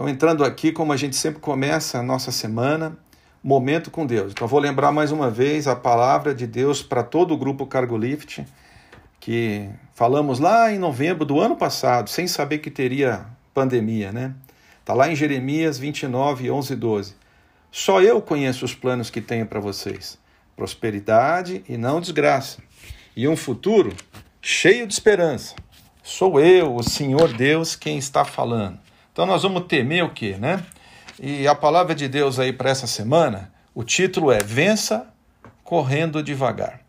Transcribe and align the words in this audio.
Então, 0.00 0.08
entrando 0.08 0.46
aqui, 0.46 0.72
como 0.72 0.94
a 0.94 0.96
gente 0.96 1.14
sempre 1.14 1.40
começa 1.40 1.98
a 1.98 2.02
nossa 2.02 2.32
semana, 2.32 2.96
momento 3.44 3.90
com 3.90 4.06
Deus. 4.06 4.32
Então, 4.32 4.48
vou 4.48 4.58
lembrar 4.58 4.90
mais 4.90 5.12
uma 5.12 5.28
vez 5.28 5.68
a 5.68 5.76
palavra 5.76 6.34
de 6.34 6.46
Deus 6.46 6.82
para 6.82 7.02
todo 7.02 7.34
o 7.34 7.36
grupo 7.36 7.66
Cargo 7.66 7.98
Lift, 7.98 8.42
que 9.20 9.68
falamos 9.92 10.38
lá 10.38 10.72
em 10.72 10.78
novembro 10.78 11.26
do 11.26 11.38
ano 11.38 11.54
passado, 11.54 12.08
sem 12.08 12.26
saber 12.26 12.60
que 12.60 12.70
teria 12.70 13.26
pandemia, 13.52 14.10
né? 14.10 14.32
Está 14.80 14.94
lá 14.94 15.12
em 15.12 15.14
Jeremias 15.14 15.76
29, 15.76 16.50
11 16.50 16.72
e 16.72 16.76
12. 16.76 17.14
Só 17.70 18.00
eu 18.00 18.22
conheço 18.22 18.64
os 18.64 18.74
planos 18.74 19.10
que 19.10 19.20
tenho 19.20 19.44
para 19.44 19.60
vocês: 19.60 20.18
prosperidade 20.56 21.62
e 21.68 21.76
não 21.76 22.00
desgraça, 22.00 22.62
e 23.14 23.28
um 23.28 23.36
futuro 23.36 23.94
cheio 24.40 24.86
de 24.86 24.94
esperança. 24.94 25.54
Sou 26.02 26.40
eu, 26.40 26.74
o 26.74 26.82
Senhor 26.82 27.30
Deus, 27.34 27.76
quem 27.76 27.98
está 27.98 28.24
falando. 28.24 28.78
Então 29.12 29.26
nós 29.26 29.42
vamos 29.42 29.64
temer 29.66 30.04
o 30.04 30.10
quê, 30.10 30.36
né? 30.38 30.64
E 31.18 31.46
a 31.46 31.54
palavra 31.54 31.94
de 31.94 32.08
Deus 32.08 32.38
aí 32.38 32.52
para 32.52 32.70
essa 32.70 32.86
semana, 32.86 33.52
o 33.74 33.84
título 33.84 34.32
é 34.32 34.38
Vença 34.38 35.06
correndo 35.62 36.22
devagar. 36.22 36.80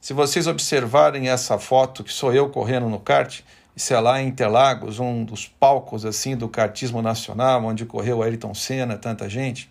Se 0.00 0.12
vocês 0.12 0.46
observarem 0.46 1.28
essa 1.28 1.58
foto 1.58 2.04
que 2.04 2.12
sou 2.12 2.32
eu 2.32 2.48
correndo 2.48 2.88
no 2.88 3.00
kart, 3.00 3.40
isso 3.74 3.92
é 3.92 4.00
lá 4.00 4.22
em 4.22 4.28
Interlagos, 4.28 4.98
um 4.98 5.24
dos 5.24 5.46
palcos 5.46 6.04
assim 6.04 6.36
do 6.36 6.48
kartismo 6.48 7.02
nacional, 7.02 7.64
onde 7.64 7.84
correu 7.84 8.22
Ayrton 8.22 8.54
Senna, 8.54 8.96
tanta 8.96 9.28
gente. 9.28 9.70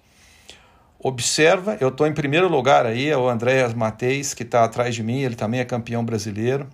Observa, 1.00 1.78
eu 1.80 1.90
estou 1.90 2.06
em 2.06 2.14
primeiro 2.14 2.48
lugar 2.48 2.86
aí, 2.86 3.10
é 3.10 3.18
o 3.18 3.28
Andréas 3.28 3.74
Mateis, 3.74 4.34
que 4.34 4.44
está 4.44 4.64
atrás 4.64 4.94
de 4.94 5.04
mim, 5.04 5.22
ele 5.22 5.36
também 5.36 5.60
é 5.60 5.66
campeão 5.66 6.06
brasileiro. 6.06 6.68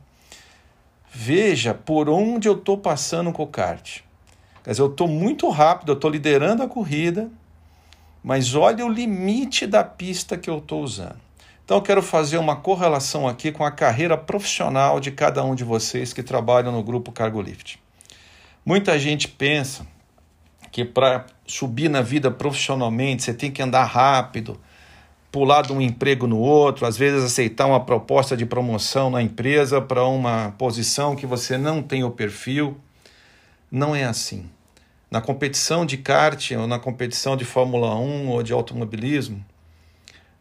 Veja 1.12 1.74
por 1.74 2.10
onde 2.10 2.48
eu 2.48 2.54
estou 2.54 2.78
passando 2.78 3.32
com 3.32 3.44
o 3.44 3.48
kart. 3.48 4.02
Quer 4.64 4.72
dizer, 4.72 4.84
eu 4.84 4.88
estou 4.88 5.08
muito 5.08 5.50
rápido, 5.50 5.92
eu 5.92 5.96
estou 5.96 6.10
liderando 6.10 6.62
a 6.64 6.68
corrida, 6.68 7.30
mas 8.24 8.54
olha 8.54 8.86
o 8.86 8.90
limite 8.90 9.66
da 9.66 9.84
pista 9.84 10.38
que 10.38 10.50
eu 10.50 10.60
estou 10.60 10.84
usando. 10.84 11.20
Então 11.66 11.78
eu 11.78 11.82
quero 11.82 12.02
fazer 12.02 12.38
uma 12.38 12.56
correlação 12.56 13.28
aqui 13.28 13.52
com 13.52 13.64
a 13.64 13.72
carreira 13.72 14.18
profissional 14.18 15.00
de 15.00 15.10
cada 15.12 15.44
um 15.44 15.56
de 15.56 15.64
vocês 15.64 16.12
que 16.14 16.22
trabalham 16.22 16.72
no 16.72 16.84
grupo 16.84 17.12
Cargo 17.12 17.42
Lift. 17.42 17.80
Muita 18.66 19.00
gente 19.00 19.28
pensa 19.28 19.88
que 20.72 20.86
para 20.86 21.26
subir 21.48 21.90
na 21.90 22.02
vida 22.02 22.30
profissionalmente 22.30 23.24
você 23.24 23.34
tem 23.34 23.52
que 23.52 23.62
andar 23.62 23.86
rápido, 23.86 24.60
pular 25.32 25.62
de 25.62 25.74
um 25.74 25.82
emprego 25.82 26.28
no 26.28 26.38
outro, 26.38 26.86
às 26.86 26.98
vezes 26.98 27.24
aceitar 27.24 27.66
uma 27.66 27.80
proposta 27.80 28.36
de 28.36 28.46
promoção 28.46 29.10
na 29.10 29.22
empresa 29.22 29.82
para 29.82 30.06
uma 30.06 30.54
posição 30.58 31.16
que 31.16 31.26
você 31.26 31.58
não 31.58 31.82
tem 31.82 32.04
o 32.04 32.12
perfil. 32.12 32.78
Não 33.72 33.96
é 33.96 34.04
assim. 34.04 34.50
Na 35.10 35.22
competição 35.22 35.86
de 35.86 35.98
kart 35.98 36.52
ou 36.52 36.68
na 36.68 36.78
competição 36.78 37.38
de 37.38 37.46
Fórmula 37.46 37.96
1 37.96 38.28
ou 38.28 38.44
de 38.44 38.52
automobilismo, 38.52 39.46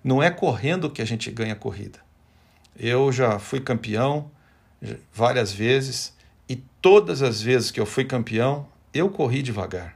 não 0.02 0.20
é 0.20 0.30
correndo 0.30 0.90
que 0.90 1.00
a 1.00 1.04
gente 1.04 1.30
ganha 1.30 1.54
corrida. 1.54 2.00
Eu 2.76 3.12
já 3.12 3.38
fui 3.38 3.60
campeão 3.60 4.28
várias 5.12 5.52
vezes 5.52 6.12
e 6.48 6.56
todas 6.56 7.22
as 7.22 7.40
vezes 7.40 7.70
que 7.70 7.78
eu 7.78 7.86
fui 7.86 8.04
campeão, 8.04 8.66
eu 8.92 9.08
corri 9.08 9.42
devagar. 9.42 9.94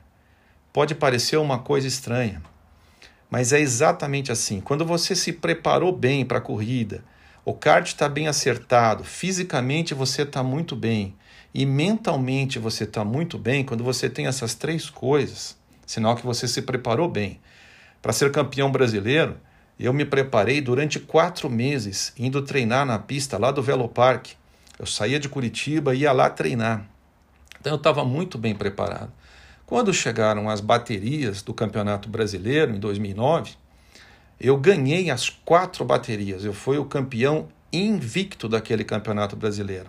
Pode 0.73 0.95
parecer 0.95 1.37
uma 1.37 1.59
coisa 1.59 1.89
estranha, 1.89 2.41
mas 3.29 3.53
é 3.53 3.59
exatamente 3.59 4.31
assim. 4.31 4.61
Quando 4.61 4.85
você 4.85 5.17
se 5.17 5.33
preparou 5.33 5.91
bem 5.91 6.25
para 6.25 6.39
a 6.39 6.41
corrida, 6.41 7.03
o 7.45 7.53
kart 7.53 7.87
está 7.87 8.09
bem 8.09 8.29
acertado, 8.29 9.03
fisicamente 9.03 9.93
você 9.93 10.23
está 10.23 10.43
muito 10.43 10.77
bem, 10.77 11.15
e 11.55 11.65
mentalmente 11.65 12.59
você 12.59 12.83
está 12.83 13.05
muito 13.05 13.39
bem 13.39 13.65
quando 13.65 13.85
você 13.85 14.11
tem 14.11 14.27
essas 14.27 14.57
três 14.57 14.91
coisas, 14.91 15.57
sinal 15.87 16.17
que 16.17 16.27
você 16.27 16.49
se 16.49 16.61
preparou 16.61 17.09
bem. 17.09 17.41
Para 18.03 18.13
ser 18.13 18.33
campeão 18.33 18.73
brasileiro, 18.73 19.37
eu 19.79 19.93
me 19.93 20.05
preparei 20.05 20.61
durante 20.61 20.99
quatro 20.99 21.49
meses 21.49 22.13
indo 22.19 22.43
treinar 22.43 22.85
na 22.85 22.99
pista 22.99 23.39
lá 23.39 23.53
do 23.53 23.63
Velopark. 23.63 24.33
Eu 24.79 24.87
saía 24.87 25.21
de 25.21 25.29
Curitiba 25.29 25.95
e 25.95 26.01
ia 26.01 26.11
lá 26.11 26.29
treinar. 26.29 26.85
Então 27.61 27.75
eu 27.75 27.77
estava 27.77 28.05
muito 28.05 28.37
bem 28.37 28.55
preparado. 28.55 29.13
Quando 29.65 29.95
chegaram 29.95 30.51
as 30.51 30.61
baterias 30.61 31.41
do 31.41 31.55
Campeonato 31.55 32.09
Brasileiro 32.09 32.75
em 32.75 32.79
2009, 32.79 33.53
eu 34.41 34.57
ganhei 34.57 35.11
as 35.11 35.31
quatro 35.31 35.85
baterias. 35.85 36.45
Eu 36.45 36.53
fui 36.53 36.77
o 36.77 36.85
campeão 36.85 37.49
invicto 37.73 38.49
daquele 38.49 38.85
Campeonato 38.85 39.37
Brasileiro. 39.37 39.89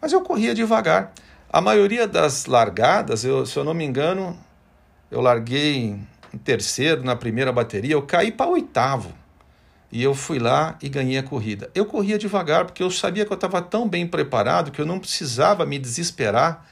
Mas 0.00 0.12
eu 0.12 0.22
corria 0.22 0.54
devagar. 0.54 1.12
A 1.52 1.60
maioria 1.60 2.06
das 2.06 2.46
largadas, 2.46 3.24
eu, 3.24 3.44
se 3.44 3.56
eu 3.56 3.64
não 3.64 3.74
me 3.74 3.84
engano, 3.84 4.38
eu 5.10 5.20
larguei 5.20 5.98
em 6.32 6.38
terceiro 6.38 7.02
na 7.02 7.16
primeira 7.16 7.52
bateria, 7.52 7.92
eu 7.92 8.02
caí 8.02 8.30
para 8.30 8.50
oitavo. 8.50 9.12
E 9.92 10.02
eu 10.02 10.14
fui 10.14 10.38
lá 10.38 10.78
e 10.80 10.88
ganhei 10.88 11.18
a 11.18 11.22
corrida. 11.22 11.68
Eu 11.74 11.84
corria 11.84 12.16
devagar 12.16 12.64
porque 12.64 12.82
eu 12.82 12.90
sabia 12.90 13.26
que 13.26 13.32
eu 13.32 13.34
estava 13.34 13.60
tão 13.60 13.88
bem 13.88 14.06
preparado 14.06 14.70
que 14.70 14.80
eu 14.80 14.86
não 14.86 15.00
precisava 15.00 15.66
me 15.66 15.78
desesperar 15.80 16.64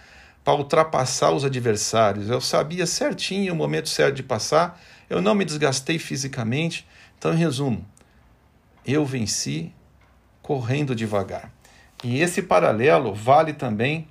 para 0.45 0.55
ultrapassar 0.55 1.33
os 1.33 1.45
adversários. 1.45 2.31
Eu 2.31 2.41
sabia 2.41 2.87
certinho 2.87 3.53
o 3.53 3.57
momento 3.57 3.89
certo 3.89 4.15
de 4.15 4.23
passar, 4.23 4.81
eu 5.11 5.21
não 5.21 5.35
me 5.35 5.45
desgastei 5.45 5.99
fisicamente. 5.99 6.87
Então, 7.19 7.35
em 7.35 7.37
resumo, 7.37 7.85
eu 8.87 9.05
venci 9.05 9.73
correndo 10.41 10.95
devagar. 10.95 11.53
E 12.05 12.21
esse 12.21 12.43
paralelo 12.43 13.13
vale 13.13 13.53
também 13.53 14.09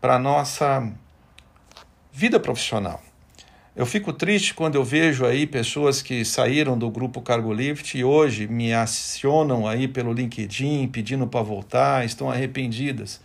para 0.00 0.16
a 0.16 0.18
nossa 0.18 0.92
vida 2.12 2.38
profissional. 2.38 3.02
Eu 3.74 3.86
fico 3.86 4.12
triste 4.12 4.52
quando 4.52 4.74
eu 4.74 4.84
vejo 4.84 5.24
aí 5.24 5.46
pessoas 5.46 6.02
que 6.02 6.24
saíram 6.24 6.76
do 6.76 6.90
grupo 6.90 7.22
Cargo 7.22 7.52
Lift 7.52 7.96
e 7.96 8.04
hoje 8.04 8.46
me 8.46 8.74
acionam 8.74 9.66
aí 9.66 9.88
pelo 9.88 10.12
LinkedIn 10.12 10.88
pedindo 10.88 11.26
para 11.26 11.40
voltar, 11.40 12.04
estão 12.04 12.30
arrependidas 12.30 13.20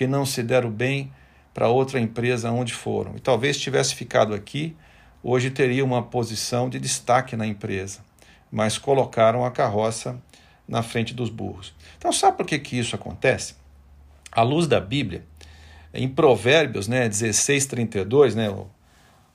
porque 0.00 0.06
não 0.06 0.24
se 0.24 0.42
deram 0.42 0.70
bem 0.70 1.12
para 1.52 1.68
outra 1.68 2.00
empresa 2.00 2.50
onde 2.50 2.72
foram. 2.72 3.16
E 3.16 3.20
talvez 3.20 3.58
tivesse 3.58 3.94
ficado 3.94 4.32
aqui, 4.34 4.74
hoje 5.22 5.50
teria 5.50 5.84
uma 5.84 6.02
posição 6.02 6.70
de 6.70 6.80
destaque 6.80 7.36
na 7.36 7.46
empresa, 7.46 8.00
mas 8.50 8.78
colocaram 8.78 9.44
a 9.44 9.50
carroça 9.50 10.18
na 10.66 10.82
frente 10.82 11.12
dos 11.12 11.28
burros. 11.28 11.74
Então, 11.98 12.12
sabe 12.12 12.38
por 12.38 12.46
que, 12.46 12.58
que 12.58 12.78
isso 12.78 12.96
acontece? 12.96 13.59
À 14.30 14.42
luz 14.42 14.66
da 14.66 14.80
Bíblia, 14.80 15.24
em 15.92 16.08
Provérbios 16.08 16.86
né, 16.86 17.08
16, 17.08 17.66
32, 17.66 18.34
né, 18.34 18.54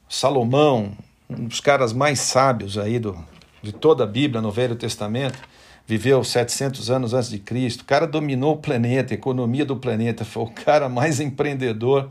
Salomão, 0.07 0.93
um 1.29 1.45
dos 1.45 1.59
caras 1.59 1.91
mais 1.91 2.19
sábios 2.19 2.77
aí 2.77 2.99
do, 2.99 3.17
de 3.61 3.71
toda 3.71 4.03
a 4.03 4.07
Bíblia 4.07 4.41
no 4.41 4.51
Velho 4.51 4.75
Testamento, 4.75 5.37
viveu 5.85 6.23
700 6.23 6.89
anos 6.89 7.13
antes 7.13 7.29
de 7.29 7.39
Cristo. 7.39 7.81
O 7.81 7.85
cara 7.85 8.07
dominou 8.07 8.53
o 8.53 8.57
planeta, 8.57 9.13
a 9.13 9.15
economia 9.15 9.65
do 9.65 9.75
planeta, 9.75 10.23
foi 10.23 10.43
o 10.43 10.49
cara 10.49 10.87
mais 10.87 11.19
empreendedor 11.19 12.09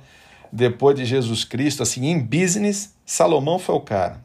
depois 0.52 0.96
de 0.96 1.04
Jesus 1.04 1.44
Cristo. 1.44 1.82
Assim, 1.82 2.06
em 2.06 2.18
business, 2.18 2.94
Salomão 3.04 3.58
foi 3.58 3.74
o 3.74 3.80
cara. 3.80 4.22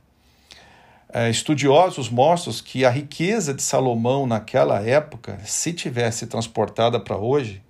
É, 1.12 1.30
estudiosos 1.30 2.08
mostram 2.08 2.54
que 2.64 2.86
a 2.86 2.90
riqueza 2.90 3.52
de 3.54 3.64
Salomão 3.64 4.28
naquela 4.28 4.80
época, 4.80 5.40
se 5.44 5.74
tivesse 5.74 6.28
transportada 6.28 7.00
para 7.00 7.18
hoje, 7.18 7.64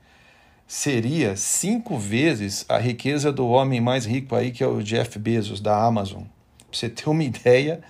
seria 0.69 1.35
cinco 1.35 1.97
vezes 1.97 2.63
a 2.69 2.77
riqueza 2.77 3.31
do 3.31 3.47
homem 3.47 3.81
mais 3.81 4.05
rico 4.05 4.35
aí, 4.35 4.51
que 4.51 4.63
é 4.63 4.67
o 4.67 4.83
Jeff 4.83 5.17
Bezos, 5.17 5.59
da 5.59 5.83
Amazon. 5.83 6.25
Você 6.71 6.87
ter 6.87 7.09
uma 7.09 7.23
ideia 7.25 7.81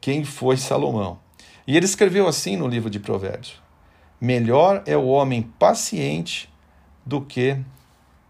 quem 0.00 0.24
foi 0.24 0.56
Salomão. 0.56 1.18
E 1.66 1.76
ele 1.76 1.84
escreveu 1.84 2.28
assim 2.28 2.56
no 2.56 2.68
livro 2.68 2.88
de 2.88 3.00
Provérbios: 3.00 3.60
Melhor 4.20 4.84
é 4.86 4.96
o 4.96 5.06
homem 5.06 5.42
paciente 5.58 6.48
do 7.04 7.20
que 7.20 7.58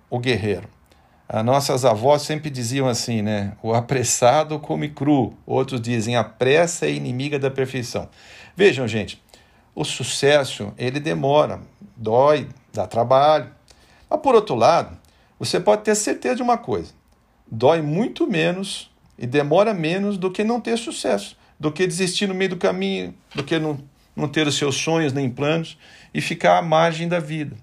o 0.08 0.18
guerreiro. 0.18 0.70
As 1.28 1.44
nossas 1.44 1.84
avós 1.84 2.22
sempre 2.22 2.48
diziam 2.48 2.88
assim, 2.88 3.20
né? 3.20 3.52
O 3.62 3.74
apressado 3.74 4.58
come 4.58 4.88
cru. 4.88 5.34
Outros 5.44 5.82
dizem 5.82 6.16
a 6.16 6.24
pressa 6.24 6.86
é 6.86 6.92
inimiga 6.92 7.38
da 7.38 7.50
perfeição. 7.50 8.08
Vejam, 8.56 8.88
gente, 8.88 9.22
o 9.74 9.84
sucesso 9.84 10.72
ele 10.78 10.98
demora, 10.98 11.60
dói, 11.94 12.48
dá 12.72 12.86
trabalho. 12.86 13.57
Mas 14.08 14.20
por 14.20 14.34
outro 14.34 14.54
lado, 14.54 14.96
você 15.38 15.60
pode 15.60 15.82
ter 15.82 15.94
certeza 15.94 16.36
de 16.36 16.42
uma 16.42 16.58
coisa: 16.58 16.92
dói 17.50 17.82
muito 17.82 18.26
menos 18.26 18.90
e 19.18 19.26
demora 19.26 19.74
menos 19.74 20.16
do 20.16 20.30
que 20.30 20.44
não 20.44 20.60
ter 20.60 20.76
sucesso, 20.78 21.36
do 21.58 21.72
que 21.72 21.86
desistir 21.86 22.26
no 22.26 22.34
meio 22.34 22.50
do 22.50 22.56
caminho, 22.56 23.14
do 23.34 23.42
que 23.42 23.58
não, 23.58 23.78
não 24.14 24.28
ter 24.28 24.46
os 24.46 24.56
seus 24.56 24.76
sonhos 24.76 25.12
nem 25.12 25.28
planos 25.28 25.78
e 26.12 26.20
ficar 26.20 26.58
à 26.58 26.62
margem 26.62 27.08
da 27.08 27.18
vida. 27.18 27.56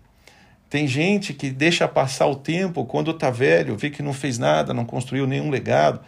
Tem 0.70 0.88
gente 0.88 1.34
que 1.34 1.50
deixa 1.50 1.88
passar 1.88 2.28
o 2.28 2.36
tempo 2.36 2.86
quando 2.86 3.12
está 3.12 3.30
velho, 3.30 3.78
vê 3.78 3.90
que 3.90 4.04
não 4.04 4.14
fez 4.14 4.38
nada, 4.38 4.74
não 4.74 4.84
construiu 4.84 5.28
nenhum 5.28 5.50
legado. 5.50 6.02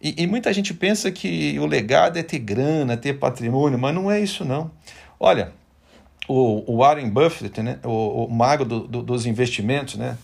E, 0.00 0.22
e, 0.22 0.26
muita 0.26 0.52
gente 0.52 0.72
pensa 0.74 1.10
que 1.10 1.58
o 1.58 1.66
legado 1.66 2.18
é 2.18 2.22
ter 2.22 2.38
grana, 2.38 2.96
ter 2.96 3.14
patrimônio, 3.14 3.78
mas 3.78 3.94
não 3.94 4.10
é 4.10 4.20
isso 4.20 4.44
não. 4.44 4.70
Olha, 5.18 5.52
o, 6.28 6.72
o 6.72 6.78
Warren 6.78 7.10
Buffett, 7.10 7.62
né, 7.62 7.78
o, 7.84 8.24
o 8.24 8.30
mago 8.30 8.64
do, 8.64 8.80
do, 8.80 9.02
dos 9.02 9.26
investimentos, 9.26 9.96
né, 9.96 10.16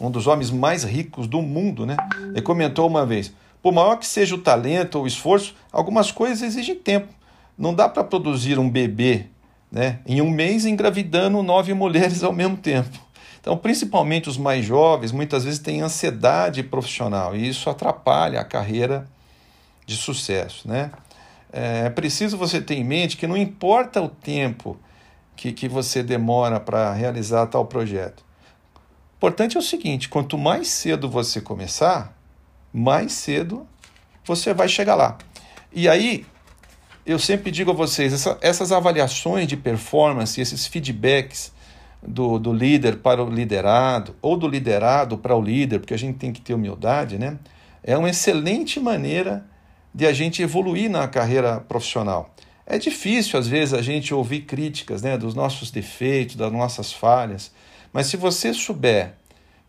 um 0.00 0.10
dos 0.10 0.26
homens 0.26 0.50
mais 0.50 0.84
ricos 0.84 1.26
do 1.26 1.40
mundo, 1.40 1.86
né, 1.86 1.96
ele 2.30 2.42
comentou 2.42 2.86
uma 2.86 3.06
vez: 3.06 3.32
Por 3.62 3.72
maior 3.72 3.96
que 3.96 4.06
seja 4.06 4.34
o 4.34 4.38
talento 4.38 4.96
ou 4.96 5.04
o 5.04 5.06
esforço, 5.06 5.54
algumas 5.72 6.10
coisas 6.10 6.42
exigem 6.42 6.74
tempo. 6.74 7.08
Não 7.56 7.72
dá 7.72 7.88
para 7.88 8.02
produzir 8.02 8.58
um 8.58 8.68
bebê 8.68 9.26
né, 9.70 10.00
em 10.06 10.20
um 10.20 10.30
mês 10.30 10.64
engravidando 10.64 11.42
nove 11.42 11.72
mulheres 11.74 12.22
ao 12.22 12.32
mesmo 12.32 12.56
tempo. 12.56 13.04
Então, 13.40 13.56
principalmente 13.58 14.28
os 14.28 14.38
mais 14.38 14.64
jovens, 14.64 15.12
muitas 15.12 15.44
vezes 15.44 15.58
têm 15.58 15.82
ansiedade 15.82 16.62
profissional 16.62 17.36
e 17.36 17.46
isso 17.46 17.68
atrapalha 17.68 18.40
a 18.40 18.44
carreira 18.44 19.06
de 19.84 19.96
sucesso. 19.96 20.66
Né? 20.66 20.90
É 21.52 21.90
preciso 21.90 22.38
você 22.38 22.60
ter 22.60 22.74
em 22.74 22.82
mente 22.82 23.18
que 23.18 23.26
não 23.26 23.36
importa 23.36 24.00
o 24.00 24.08
tempo 24.08 24.78
que, 25.36 25.52
que 25.52 25.68
você 25.68 26.02
demora 26.02 26.60
para 26.60 26.92
realizar 26.92 27.46
tal 27.46 27.66
projeto. 27.66 28.24
O 29.14 29.16
importante 29.16 29.56
é 29.56 29.60
o 29.60 29.62
seguinte: 29.62 30.08
quanto 30.08 30.36
mais 30.36 30.68
cedo 30.68 31.08
você 31.08 31.40
começar, 31.40 32.16
mais 32.72 33.12
cedo 33.12 33.66
você 34.24 34.54
vai 34.54 34.68
chegar 34.68 34.94
lá. 34.94 35.18
E 35.72 35.88
aí, 35.88 36.24
eu 37.06 37.18
sempre 37.18 37.50
digo 37.50 37.70
a 37.70 37.74
vocês: 37.74 38.12
essa, 38.12 38.38
essas 38.40 38.72
avaliações 38.72 39.46
de 39.46 39.56
performance, 39.56 40.40
esses 40.40 40.66
feedbacks 40.66 41.52
do, 42.06 42.38
do 42.38 42.52
líder 42.52 42.98
para 42.98 43.22
o 43.22 43.30
liderado, 43.30 44.14
ou 44.20 44.36
do 44.36 44.48
liderado 44.48 45.18
para 45.18 45.34
o 45.34 45.42
líder, 45.42 45.80
porque 45.80 45.94
a 45.94 45.98
gente 45.98 46.18
tem 46.18 46.32
que 46.32 46.40
ter 46.40 46.54
humildade, 46.54 47.18
né? 47.18 47.38
É 47.82 47.96
uma 47.96 48.08
excelente 48.08 48.80
maneira 48.80 49.44
de 49.94 50.06
a 50.06 50.12
gente 50.12 50.42
evoluir 50.42 50.90
na 50.90 51.06
carreira 51.06 51.60
profissional. 51.60 52.33
É 52.66 52.78
difícil, 52.78 53.38
às 53.38 53.46
vezes, 53.46 53.74
a 53.74 53.82
gente 53.82 54.14
ouvir 54.14 54.42
críticas 54.42 55.02
né, 55.02 55.18
dos 55.18 55.34
nossos 55.34 55.70
defeitos, 55.70 56.36
das 56.36 56.50
nossas 56.50 56.92
falhas, 56.92 57.52
mas 57.92 58.06
se 58.06 58.16
você 58.16 58.54
souber 58.54 59.14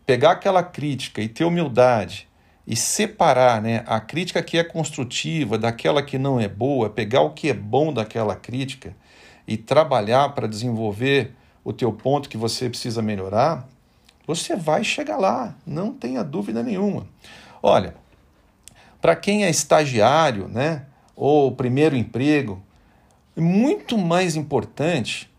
pegar 0.06 0.32
aquela 0.32 0.62
crítica 0.62 1.20
e 1.20 1.28
ter 1.28 1.44
humildade 1.44 2.26
e 2.66 2.74
separar 2.74 3.60
né, 3.60 3.84
a 3.86 4.00
crítica 4.00 4.42
que 4.42 4.56
é 4.56 4.64
construtiva 4.64 5.58
daquela 5.58 6.02
que 6.02 6.16
não 6.16 6.40
é 6.40 6.48
boa, 6.48 6.88
pegar 6.88 7.20
o 7.20 7.30
que 7.30 7.50
é 7.50 7.54
bom 7.54 7.92
daquela 7.92 8.34
crítica 8.34 8.96
e 9.46 9.56
trabalhar 9.56 10.30
para 10.30 10.48
desenvolver 10.48 11.34
o 11.62 11.72
teu 11.72 11.92
ponto 11.92 12.28
que 12.28 12.36
você 12.36 12.68
precisa 12.68 13.02
melhorar, 13.02 13.68
você 14.26 14.56
vai 14.56 14.82
chegar 14.82 15.16
lá, 15.16 15.54
não 15.66 15.92
tenha 15.92 16.24
dúvida 16.24 16.62
nenhuma. 16.62 17.06
Olha, 17.62 17.94
para 19.00 19.14
quem 19.14 19.44
é 19.44 19.50
estagiário, 19.50 20.48
né, 20.48 20.86
ou 21.14 21.52
primeiro 21.52 21.96
emprego, 21.96 22.62
muito 23.40 23.98
mais 23.98 24.36
importante 24.36 25.30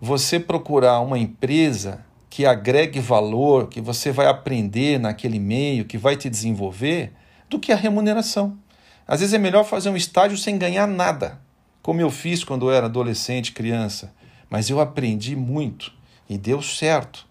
você 0.00 0.40
procurar 0.40 1.00
uma 1.00 1.18
empresa 1.18 2.04
que 2.28 2.44
agregue 2.46 3.00
valor, 3.00 3.68
que 3.68 3.80
você 3.80 4.12
vai 4.12 4.26
aprender 4.26 4.98
naquele 4.98 5.38
meio, 5.38 5.84
que 5.84 5.98
vai 5.98 6.16
te 6.16 6.28
desenvolver, 6.28 7.12
do 7.48 7.58
que 7.58 7.72
a 7.72 7.76
remuneração. 7.76 8.58
Às 9.06 9.20
vezes 9.20 9.34
é 9.34 9.38
melhor 9.38 9.64
fazer 9.64 9.88
um 9.88 9.96
estágio 9.96 10.36
sem 10.36 10.58
ganhar 10.58 10.86
nada, 10.86 11.40
como 11.82 12.00
eu 12.00 12.10
fiz 12.10 12.44
quando 12.44 12.68
eu 12.68 12.74
era 12.74 12.86
adolescente, 12.86 13.52
criança. 13.52 14.12
Mas 14.50 14.68
eu 14.68 14.80
aprendi 14.80 15.34
muito 15.34 15.92
e 16.28 16.36
deu 16.36 16.60
certo. 16.60 17.26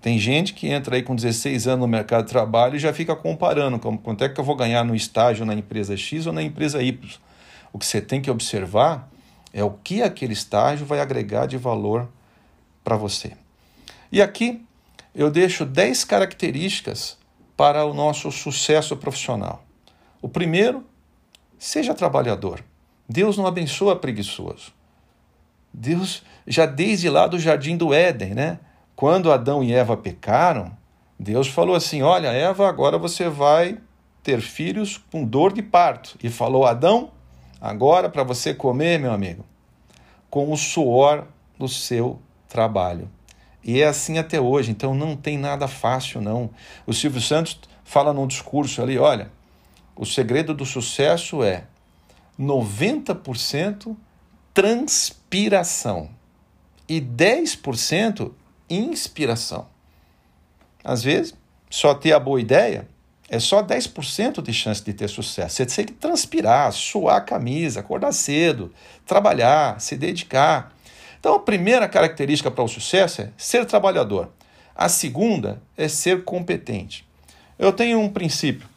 Tem 0.00 0.18
gente 0.18 0.54
que 0.54 0.68
entra 0.68 0.96
aí 0.96 1.02
com 1.02 1.16
16 1.16 1.66
anos 1.66 1.80
no 1.80 1.88
mercado 1.88 2.24
de 2.24 2.30
trabalho 2.30 2.76
e 2.76 2.78
já 2.78 2.92
fica 2.92 3.16
comparando 3.16 3.78
como, 3.78 3.98
quanto 3.98 4.22
é 4.22 4.28
que 4.28 4.38
eu 4.38 4.44
vou 4.44 4.54
ganhar 4.54 4.84
no 4.84 4.94
estágio 4.94 5.44
na 5.44 5.54
empresa 5.54 5.96
X 5.96 6.26
ou 6.26 6.32
na 6.32 6.42
empresa 6.42 6.82
Y. 6.82 7.18
O 7.72 7.78
que 7.78 7.86
você 7.86 8.00
tem 8.00 8.20
que 8.20 8.30
observar 8.30 9.10
é 9.52 9.64
o 9.64 9.70
que 9.70 10.02
aquele 10.02 10.32
estágio 10.32 10.86
vai 10.86 11.00
agregar 11.00 11.46
de 11.46 11.56
valor 11.56 12.08
para 12.84 12.96
você. 12.96 13.32
E 14.10 14.22
aqui 14.22 14.64
eu 15.14 15.30
deixo 15.30 15.64
10 15.64 16.04
características 16.04 17.18
para 17.56 17.84
o 17.84 17.92
nosso 17.92 18.30
sucesso 18.30 18.96
profissional. 18.96 19.64
O 20.22 20.28
primeiro, 20.28 20.84
seja 21.58 21.94
trabalhador. 21.94 22.64
Deus 23.08 23.36
não 23.36 23.46
abençoa 23.46 23.96
preguiçoso. 23.96 24.72
Deus, 25.72 26.22
já 26.46 26.66
desde 26.66 27.08
lá 27.08 27.26
do 27.26 27.38
jardim 27.38 27.76
do 27.76 27.92
Éden, 27.92 28.34
né? 28.34 28.60
Quando 28.94 29.32
Adão 29.32 29.62
e 29.62 29.72
Eva 29.72 29.96
pecaram, 29.96 30.76
Deus 31.18 31.48
falou 31.48 31.74
assim: 31.74 32.02
Olha, 32.02 32.28
Eva, 32.28 32.68
agora 32.68 32.98
você 32.98 33.28
vai 33.28 33.78
ter 34.22 34.40
filhos 34.40 34.98
com 35.10 35.24
dor 35.24 35.52
de 35.52 35.62
parto. 35.62 36.18
E 36.22 36.28
falou: 36.28 36.66
Adão, 36.66 37.10
agora 37.60 38.08
para 38.08 38.22
você 38.22 38.54
comer, 38.54 38.98
meu 38.98 39.12
amigo, 39.12 39.44
com 40.30 40.52
o 40.52 40.56
suor 40.56 41.26
do 41.58 41.68
seu 41.68 42.20
trabalho. 42.48 43.10
E 43.62 43.80
é 43.80 43.86
assim 43.86 44.18
até 44.18 44.40
hoje, 44.40 44.70
então 44.70 44.94
não 44.94 45.16
tem 45.16 45.36
nada 45.36 45.66
fácil, 45.68 46.20
não. 46.20 46.50
O 46.86 46.92
Silvio 46.92 47.20
Santos 47.20 47.58
fala 47.84 48.12
num 48.12 48.26
discurso 48.26 48.80
ali: 48.80 48.98
olha, 48.98 49.30
o 49.96 50.06
segredo 50.06 50.54
do 50.54 50.64
sucesso 50.64 51.42
é 51.42 51.64
90% 52.38 53.96
transpiração 54.54 56.10
e 56.88 57.00
10% 57.00 58.32
inspiração. 58.70 59.66
Às 60.82 61.02
vezes, 61.02 61.34
só 61.68 61.94
ter 61.94 62.12
a 62.12 62.20
boa 62.20 62.40
ideia 62.40 62.88
é 63.28 63.38
só 63.38 63.62
10% 63.62 64.40
de 64.40 64.52
chance 64.52 64.82
de 64.82 64.92
ter 64.92 65.08
sucesso. 65.08 65.56
Você 65.56 65.66
tem 65.66 65.84
que 65.84 65.92
transpirar, 65.92 66.72
suar 66.72 67.16
a 67.16 67.20
camisa, 67.20 67.80
acordar 67.80 68.12
cedo, 68.12 68.72
trabalhar, 69.06 69.80
se 69.80 69.96
dedicar. 69.96 70.72
Então, 71.20 71.34
a 71.34 71.40
primeira 71.40 71.86
característica 71.86 72.50
para 72.50 72.64
o 72.64 72.68
sucesso 72.68 73.22
é 73.22 73.30
ser 73.36 73.66
trabalhador. 73.66 74.30
A 74.74 74.88
segunda 74.88 75.60
é 75.76 75.88
ser 75.88 76.24
competente. 76.24 77.06
Eu 77.58 77.72
tenho 77.72 78.00
um 78.00 78.08
princípio. 78.08 78.68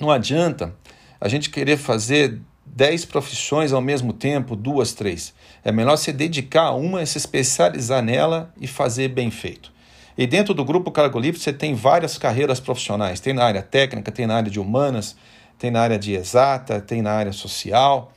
Não 0.00 0.10
adianta 0.10 0.74
a 1.20 1.28
gente 1.28 1.50
querer 1.50 1.76
fazer 1.76 2.40
10 2.64 3.04
profissões 3.04 3.72
ao 3.72 3.80
mesmo 3.80 4.12
tempo, 4.12 4.56
duas, 4.56 4.92
três. 4.92 5.34
É 5.64 5.70
melhor 5.70 5.96
se 5.96 6.12
dedicar 6.12 6.64
a 6.64 6.74
uma, 6.74 7.04
se 7.04 7.18
especializar 7.18 8.02
nela 8.02 8.52
e 8.60 8.66
fazer 8.66 9.08
bem 9.08 9.30
feito. 9.30 9.72
E 10.18 10.26
dentro 10.26 10.52
do 10.52 10.64
grupo 10.64 10.90
Cargo 10.90 11.18
Livre 11.18 11.40
você 11.40 11.52
tem 11.52 11.74
várias 11.74 12.18
carreiras 12.18 12.60
profissionais. 12.60 13.20
Tem 13.20 13.32
na 13.32 13.44
área 13.44 13.62
técnica, 13.62 14.12
tem 14.12 14.26
na 14.26 14.36
área 14.36 14.50
de 14.50 14.60
humanas, 14.60 15.16
tem 15.56 15.70
na 15.70 15.80
área 15.80 15.98
de 15.98 16.12
exata, 16.12 16.80
tem 16.80 17.00
na 17.00 17.12
área 17.12 17.32
social 17.32 18.12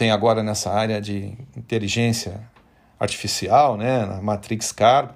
tem 0.00 0.10
agora 0.10 0.42
nessa 0.42 0.72
área 0.72 0.98
de 0.98 1.34
inteligência 1.54 2.40
artificial, 2.98 3.76
né, 3.76 4.06
na 4.06 4.22
Matrix 4.22 4.72
Cargo. 4.72 5.12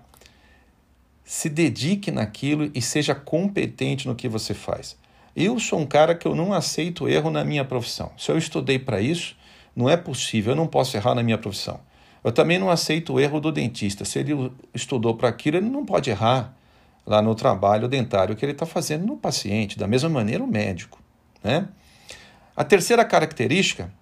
Se 1.24 1.48
dedique 1.48 2.10
naquilo 2.10 2.70
e 2.74 2.82
seja 2.82 3.14
competente 3.14 4.06
no 4.06 4.14
que 4.14 4.28
você 4.28 4.52
faz. 4.52 4.94
Eu 5.34 5.58
sou 5.58 5.80
um 5.80 5.86
cara 5.86 6.14
que 6.14 6.28
eu 6.28 6.34
não 6.34 6.52
aceito 6.52 7.08
erro 7.08 7.30
na 7.30 7.42
minha 7.46 7.64
profissão. 7.64 8.12
Se 8.18 8.30
eu 8.30 8.36
estudei 8.36 8.78
para 8.78 9.00
isso, 9.00 9.34
não 9.74 9.88
é 9.88 9.96
possível, 9.96 10.52
eu 10.52 10.56
não 10.56 10.66
posso 10.66 10.94
errar 10.98 11.14
na 11.14 11.22
minha 11.22 11.38
profissão. 11.38 11.80
Eu 12.24 12.32
também 12.32 12.58
não 12.58 12.70
aceito 12.70 13.12
o 13.12 13.20
erro 13.20 13.38
do 13.38 13.52
dentista. 13.52 14.04
Se 14.04 14.18
ele 14.18 14.50
estudou 14.72 15.14
para 15.14 15.28
aquilo, 15.28 15.58
ele 15.58 15.68
não 15.68 15.84
pode 15.84 16.08
errar 16.08 16.56
lá 17.06 17.20
no 17.20 17.34
trabalho 17.34 17.86
dentário 17.86 18.34
que 18.34 18.44
ele 18.44 18.52
está 18.52 18.64
fazendo 18.64 19.06
no 19.06 19.16
paciente. 19.16 19.78
Da 19.78 19.86
mesma 19.86 20.08
maneira, 20.08 20.42
o 20.42 20.46
médico. 20.46 20.98
Né? 21.42 21.68
A 22.56 22.64
terceira 22.64 23.04
característica 23.04 23.92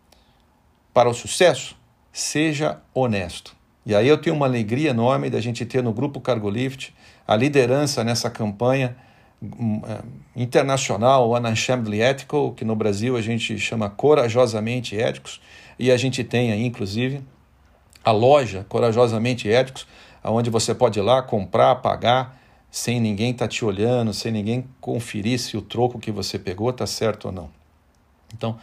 para 0.95 1.09
o 1.09 1.15
sucesso, 1.15 1.77
seja 2.13 2.81
honesto. 2.95 3.57
E 3.85 3.95
aí 3.95 4.07
eu 4.07 4.19
tenho 4.19 4.37
uma 4.37 4.47
alegria 4.47 4.91
enorme 4.91 5.29
da 5.29 5.41
gente 5.41 5.65
ter 5.65 5.83
no 5.83 5.93
Grupo 5.93 6.21
Cargolift 6.21 6.95
a 7.27 7.35
liderança 7.35 8.05
nessa 8.05 8.31
campanha 8.31 8.97
hum, 9.43 9.81
é, 9.87 10.01
internacional, 10.41 11.31
Unashamedly 11.31 12.03
Ethical, 12.03 12.53
que 12.53 12.65
no 12.65 12.77
Brasil 12.77 13.17
a 13.17 13.23
gente 13.23 13.59
chama 13.59 13.91
Corajosamente 13.91 14.97
Éticos, 14.97 15.41
e 15.79 15.91
a 15.91 15.97
gente 15.97 16.23
tem 16.23 16.53
aí, 16.53 16.65
inclusive, 16.65 17.23
a 18.05 18.11
loja 18.11 18.65
Corajosamente 18.69 19.51
Éticos, 19.51 19.87
onde 20.25 20.51
você 20.51 20.75
pode 20.75 20.99
ir 20.99 21.03
lá 21.03 21.23
comprar, 21.23 21.77
pagar, 21.77 22.41
sem 22.71 23.01
ninguém 23.01 23.33
estar 23.33 23.47
tá 23.47 23.49
te 23.49 23.65
olhando, 23.65 24.15
sem 24.15 24.33
ninguém 24.33 24.67
conferir 24.81 25.39
se 25.39 25.57
o 25.57 25.63
troco 25.63 25.99
que 25.99 26.11
você 26.11 26.39
pegou 26.39 26.71
está 26.71 26.87
certo 26.87 27.27
ou 27.27 27.33
não. 27.33 27.51
Então, 28.35 28.59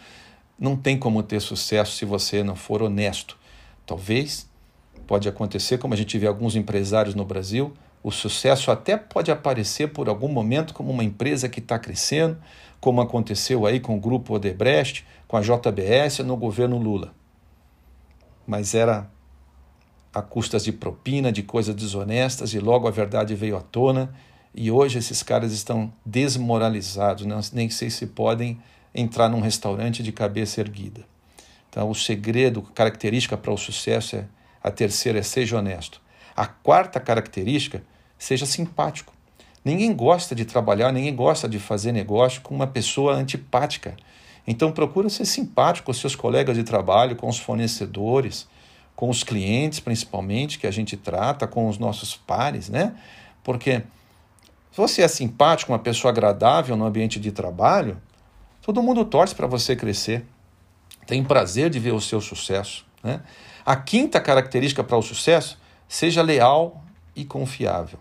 não 0.57 0.75
tem 0.75 0.97
como 0.97 1.21
ter 1.21 1.39
sucesso 1.39 1.95
se 1.95 2.05
você 2.05 2.43
não 2.43 2.55
for 2.55 2.81
honesto. 2.81 3.37
Talvez 3.85 4.49
pode 5.05 5.29
acontecer, 5.29 5.77
como 5.77 5.93
a 5.93 5.97
gente 5.97 6.17
vê 6.17 6.27
alguns 6.27 6.55
empresários 6.55 7.15
no 7.15 7.23
Brasil, 7.23 7.73
o 8.03 8.11
sucesso 8.11 8.71
até 8.71 8.97
pode 8.97 9.31
aparecer 9.31 9.89
por 9.89 10.07
algum 10.07 10.27
momento 10.27 10.73
como 10.73 10.91
uma 10.91 11.03
empresa 11.03 11.49
que 11.49 11.59
está 11.59 11.77
crescendo, 11.77 12.37
como 12.79 13.01
aconteceu 13.01 13.65
aí 13.65 13.79
com 13.79 13.95
o 13.97 13.99
grupo 13.99 14.33
Odebrecht, 14.33 15.05
com 15.27 15.35
a 15.37 15.41
JBS 15.41 16.19
no 16.19 16.37
governo 16.37 16.77
Lula. 16.77 17.13
Mas 18.47 18.73
era 18.73 19.09
a 20.13 20.21
custas 20.21 20.63
de 20.63 20.71
propina, 20.71 21.31
de 21.31 21.43
coisas 21.43 21.75
desonestas, 21.75 22.53
e 22.53 22.59
logo 22.59 22.87
a 22.87 22.91
verdade 22.91 23.35
veio 23.35 23.57
à 23.57 23.61
tona, 23.61 24.13
e 24.53 24.71
hoje 24.71 24.97
esses 24.97 25.21
caras 25.21 25.51
estão 25.51 25.93
desmoralizados, 26.05 27.51
nem 27.51 27.69
sei 27.69 27.89
se 27.89 28.07
podem 28.07 28.59
entrar 28.93 29.29
num 29.29 29.39
restaurante 29.39 30.01
de 30.01 30.11
cabeça 30.11 30.59
erguida. 30.59 31.05
Então, 31.69 31.89
o 31.89 31.95
segredo, 31.95 32.63
característica 32.73 33.37
para 33.37 33.53
o 33.53 33.57
sucesso 33.57 34.15
é 34.15 34.25
a 34.61 34.71
terceira 34.71 35.19
é 35.19 35.23
seja 35.23 35.57
honesto. 35.57 36.01
A 36.35 36.45
quarta 36.45 36.99
característica, 36.99 37.83
seja 38.17 38.45
simpático. 38.45 39.13
Ninguém 39.63 39.93
gosta 39.93 40.33
de 40.33 40.45
trabalhar, 40.45 40.91
ninguém 40.91 41.15
gosta 41.15 41.47
de 41.47 41.59
fazer 41.59 41.91
negócio 41.91 42.41
com 42.41 42.55
uma 42.55 42.67
pessoa 42.67 43.13
antipática. 43.13 43.95
Então 44.47 44.71
procura 44.71 45.09
ser 45.09 45.25
simpático 45.25 45.87
com 45.87 45.93
seus 45.93 46.15
colegas 46.15 46.57
de 46.57 46.63
trabalho, 46.63 47.15
com 47.15 47.27
os 47.27 47.37
fornecedores, 47.37 48.47
com 48.99 49.09
os 49.09 49.23
clientes 49.23 49.79
principalmente 49.79 50.59
que 50.59 50.67
a 50.67 50.71
gente 50.71 50.97
trata, 50.97 51.47
com 51.47 51.69
os 51.69 51.77
nossos 51.77 52.17
pares, 52.17 52.67
né? 52.67 52.97
Porque 53.41 53.81
se 54.71 54.75
você 54.75 55.03
é 55.03 55.07
simpático, 55.07 55.71
uma 55.71 55.79
pessoa 55.79 56.11
agradável 56.11 56.75
no 56.75 56.85
ambiente 56.85 57.17
de 57.17 57.31
trabalho, 57.31 57.97
todo 58.61 58.83
mundo 58.83 59.05
torce 59.05 59.33
para 59.33 59.47
você 59.47 59.73
crescer. 59.73 60.25
Tem 61.07 61.23
prazer 61.23 61.69
de 61.69 61.79
ver 61.79 61.93
o 61.93 62.01
seu 62.01 62.19
sucesso. 62.19 62.85
Né? 63.01 63.21
A 63.65 63.73
quinta 63.77 64.19
característica 64.19 64.83
para 64.83 64.97
o 64.97 65.01
sucesso, 65.01 65.57
seja 65.87 66.21
leal 66.21 66.83
e 67.15 67.23
confiável. 67.23 67.99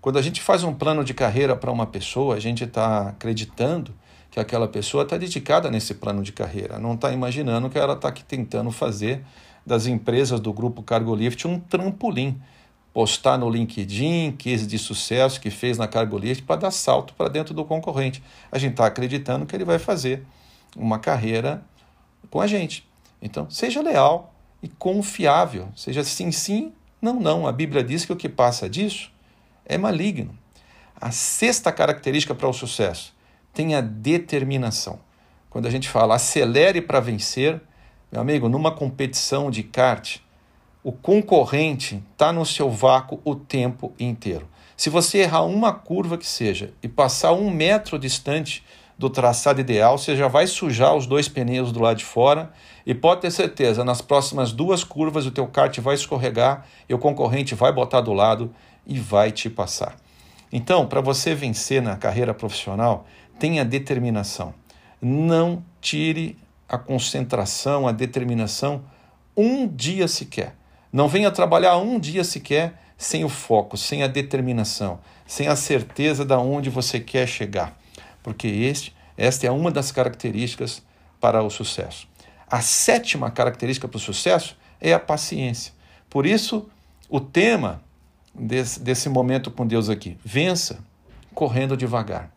Quando 0.00 0.18
a 0.18 0.22
gente 0.22 0.40
faz 0.40 0.64
um 0.64 0.72
plano 0.72 1.04
de 1.04 1.12
carreira 1.12 1.54
para 1.54 1.70
uma 1.70 1.84
pessoa, 1.86 2.36
a 2.36 2.40
gente 2.40 2.64
está 2.64 3.10
acreditando 3.10 3.94
que 4.30 4.40
aquela 4.40 4.66
pessoa 4.66 5.02
está 5.02 5.18
dedicada 5.18 5.70
nesse 5.70 5.92
plano 5.92 6.22
de 6.22 6.32
carreira, 6.32 6.78
não 6.78 6.94
está 6.94 7.12
imaginando 7.12 7.68
que 7.68 7.78
ela 7.78 7.92
está 7.92 8.08
aqui 8.08 8.24
tentando 8.24 8.70
fazer 8.70 9.22
das 9.68 9.86
empresas 9.86 10.40
do 10.40 10.52
grupo 10.52 10.82
Cargolift 10.82 11.46
um 11.46 11.60
trampolim 11.60 12.40
postar 12.92 13.38
no 13.38 13.48
LinkedIn 13.48 14.32
case 14.32 14.66
de 14.66 14.78
sucesso 14.78 15.40
que 15.40 15.50
fez 15.50 15.78
na 15.78 15.86
Cargolift 15.86 16.42
para 16.42 16.62
dar 16.62 16.70
salto 16.72 17.14
para 17.14 17.28
dentro 17.28 17.54
do 17.54 17.64
concorrente. 17.64 18.20
A 18.50 18.58
gente 18.58 18.72
está 18.72 18.86
acreditando 18.86 19.46
que 19.46 19.54
ele 19.54 19.64
vai 19.64 19.78
fazer 19.78 20.24
uma 20.76 20.98
carreira 20.98 21.62
com 22.30 22.40
a 22.40 22.46
gente. 22.46 22.84
Então, 23.22 23.48
seja 23.48 23.80
leal 23.82 24.34
e 24.62 24.68
confiável. 24.68 25.68
Seja 25.76 26.02
sim, 26.02 26.32
sim, 26.32 26.72
não, 27.00 27.20
não. 27.20 27.46
A 27.46 27.52
Bíblia 27.52 27.84
diz 27.84 28.04
que 28.04 28.12
o 28.12 28.16
que 28.16 28.28
passa 28.28 28.68
disso 28.68 29.12
é 29.64 29.78
maligno. 29.78 30.36
A 31.00 31.12
sexta 31.12 31.70
característica 31.70 32.34
para 32.34 32.48
o 32.48 32.52
sucesso 32.52 33.14
tenha 33.52 33.80
determinação. 33.80 34.98
Quando 35.48 35.66
a 35.66 35.70
gente 35.70 35.88
fala 35.88 36.16
acelere 36.16 36.80
para 36.80 37.00
vencer, 37.00 37.60
meu 38.10 38.20
amigo, 38.20 38.48
numa 38.48 38.70
competição 38.70 39.50
de 39.50 39.62
kart, 39.62 40.18
o 40.82 40.92
concorrente 40.92 42.02
está 42.12 42.32
no 42.32 42.46
seu 42.46 42.70
vácuo 42.70 43.20
o 43.22 43.34
tempo 43.34 43.92
inteiro. 44.00 44.48
Se 44.76 44.88
você 44.88 45.18
errar 45.18 45.42
uma 45.42 45.72
curva 45.72 46.16
que 46.16 46.26
seja 46.26 46.72
e 46.82 46.88
passar 46.88 47.32
um 47.32 47.50
metro 47.50 47.98
distante 47.98 48.64
do 48.96 49.10
traçado 49.10 49.60
ideal, 49.60 49.98
você 49.98 50.16
já 50.16 50.26
vai 50.26 50.46
sujar 50.46 50.94
os 50.94 51.06
dois 51.06 51.28
pneus 51.28 51.70
do 51.70 51.80
lado 51.80 51.98
de 51.98 52.04
fora 52.04 52.50
e 52.86 52.94
pode 52.94 53.20
ter 53.20 53.30
certeza, 53.30 53.84
nas 53.84 54.00
próximas 54.00 54.52
duas 54.52 54.82
curvas 54.82 55.26
o 55.26 55.30
teu 55.30 55.46
kart 55.46 55.78
vai 55.78 55.94
escorregar 55.94 56.64
e 56.88 56.94
o 56.94 56.98
concorrente 56.98 57.54
vai 57.54 57.72
botar 57.72 58.00
do 58.00 58.12
lado 58.12 58.52
e 58.86 58.98
vai 58.98 59.30
te 59.30 59.50
passar. 59.50 59.96
Então, 60.50 60.86
para 60.86 61.02
você 61.02 61.34
vencer 61.34 61.82
na 61.82 61.96
carreira 61.96 62.32
profissional, 62.32 63.06
tenha 63.38 63.64
determinação. 63.64 64.54
Não 65.00 65.62
tire 65.80 66.38
a 66.68 66.76
concentração, 66.76 67.88
a 67.88 67.92
determinação 67.92 68.84
um 69.36 69.66
dia 69.66 70.08
sequer. 70.08 70.54
Não 70.92 71.08
venha 71.08 71.30
trabalhar 71.30 71.76
um 71.78 71.98
dia 71.98 72.24
sequer 72.24 72.74
sem 72.96 73.24
o 73.24 73.28
foco, 73.28 73.76
sem 73.76 74.02
a 74.02 74.08
determinação, 74.08 74.98
sem 75.26 75.46
a 75.46 75.54
certeza 75.54 76.24
de 76.24 76.34
onde 76.34 76.68
você 76.68 76.98
quer 76.98 77.28
chegar, 77.28 77.78
porque 78.22 78.48
este, 78.48 78.94
esta 79.16 79.46
é 79.46 79.50
uma 79.50 79.70
das 79.70 79.92
características 79.92 80.82
para 81.20 81.42
o 81.42 81.50
sucesso. 81.50 82.08
A 82.50 82.60
sétima 82.60 83.30
característica 83.30 83.86
para 83.86 83.96
o 83.96 84.00
sucesso 84.00 84.56
é 84.80 84.92
a 84.92 84.98
paciência. 84.98 85.72
Por 86.10 86.26
isso, 86.26 86.68
o 87.08 87.20
tema 87.20 87.82
desse, 88.34 88.80
desse 88.80 89.08
momento 89.08 89.50
com 89.50 89.66
Deus 89.66 89.88
aqui, 89.88 90.18
vença 90.24 90.78
correndo 91.34 91.76
devagar. 91.76 92.32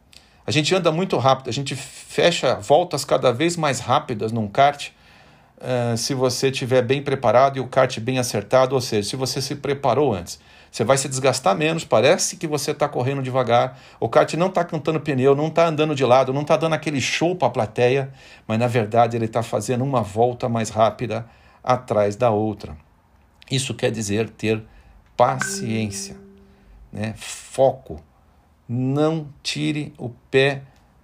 A 0.52 0.54
gente 0.54 0.76
anda 0.76 0.92
muito 0.92 1.18
rápido, 1.18 1.50
a 1.50 1.54
gente 1.54 1.78
fecha 1.78 2.56
voltas 2.56 3.06
cada 3.06 3.32
vez 3.32 3.56
mais 3.56 3.80
rápidas 3.80 4.34
num 4.34 4.50
kart 4.50 4.90
uh, 4.90 5.96
se 5.96 6.14
você 6.14 6.50
estiver 6.50 6.82
bem 6.82 7.02
preparado 7.02 7.56
e 7.56 7.62
o 7.62 7.70
kart 7.70 7.98
bem 8.02 8.20
acertado, 8.20 8.76
ou 8.76 8.82
seja, 8.82 9.08
se 9.08 9.16
você 9.16 9.42
se 9.42 9.56
preparou 9.56 10.14
antes. 10.14 10.42
Você 10.70 10.84
vai 10.84 10.98
se 10.98 11.08
desgastar 11.08 11.56
menos, 11.56 11.86
parece 11.86 12.36
que 12.36 12.48
você 12.48 12.72
está 12.72 12.90
correndo 12.90 13.24
devagar, 13.24 13.80
o 13.98 14.10
kart 14.10 14.34
não 14.34 14.48
está 14.48 14.66
cantando 14.66 15.00
pneu, 15.00 15.34
não 15.34 15.48
está 15.48 15.68
andando 15.68 15.96
de 15.96 16.04
lado, 16.04 16.34
não 16.34 16.42
está 16.42 16.58
dando 16.58 16.74
aquele 16.74 17.00
show 17.00 17.34
para 17.34 17.48
a 17.48 17.52
plateia, 17.52 18.12
mas 18.46 18.60
na 18.60 18.68
verdade 18.68 19.16
ele 19.16 19.28
está 19.28 19.42
fazendo 19.42 19.86
uma 19.86 20.02
volta 20.02 20.50
mais 20.50 20.70
rápida 20.70 21.26
atrás 21.64 22.18
da 22.18 22.30
outra. 22.30 22.76
Isso 23.50 23.74
quer 23.74 23.90
dizer 23.90 24.30
ter 24.30 24.62
paciência, 25.16 26.18
né? 26.92 27.14
foco. 27.16 28.04
Não 28.74 29.28
tire 29.44 29.94
o 29.98 30.08
pé 30.08 30.62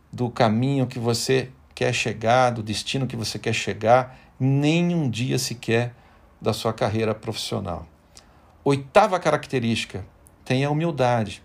do 0.09 0.29
caminho 0.29 0.87
que 0.87 0.97
você 0.97 1.49
quer 1.75 1.91
chegar, 1.91 2.51
do 2.51 2.63
destino 2.63 3.05
que 3.05 3.17
você 3.17 3.37
quer 3.37 3.51
chegar 3.51 4.17
nem 4.39 4.95
um 4.95 5.09
dia 5.09 5.37
sequer 5.37 5.93
da 6.41 6.53
sua 6.53 6.71
carreira 6.71 7.13
profissional. 7.13 7.85
Oitava 8.63 9.19
característica, 9.19 10.05
tenha 10.45 10.71
humildade. 10.71 11.43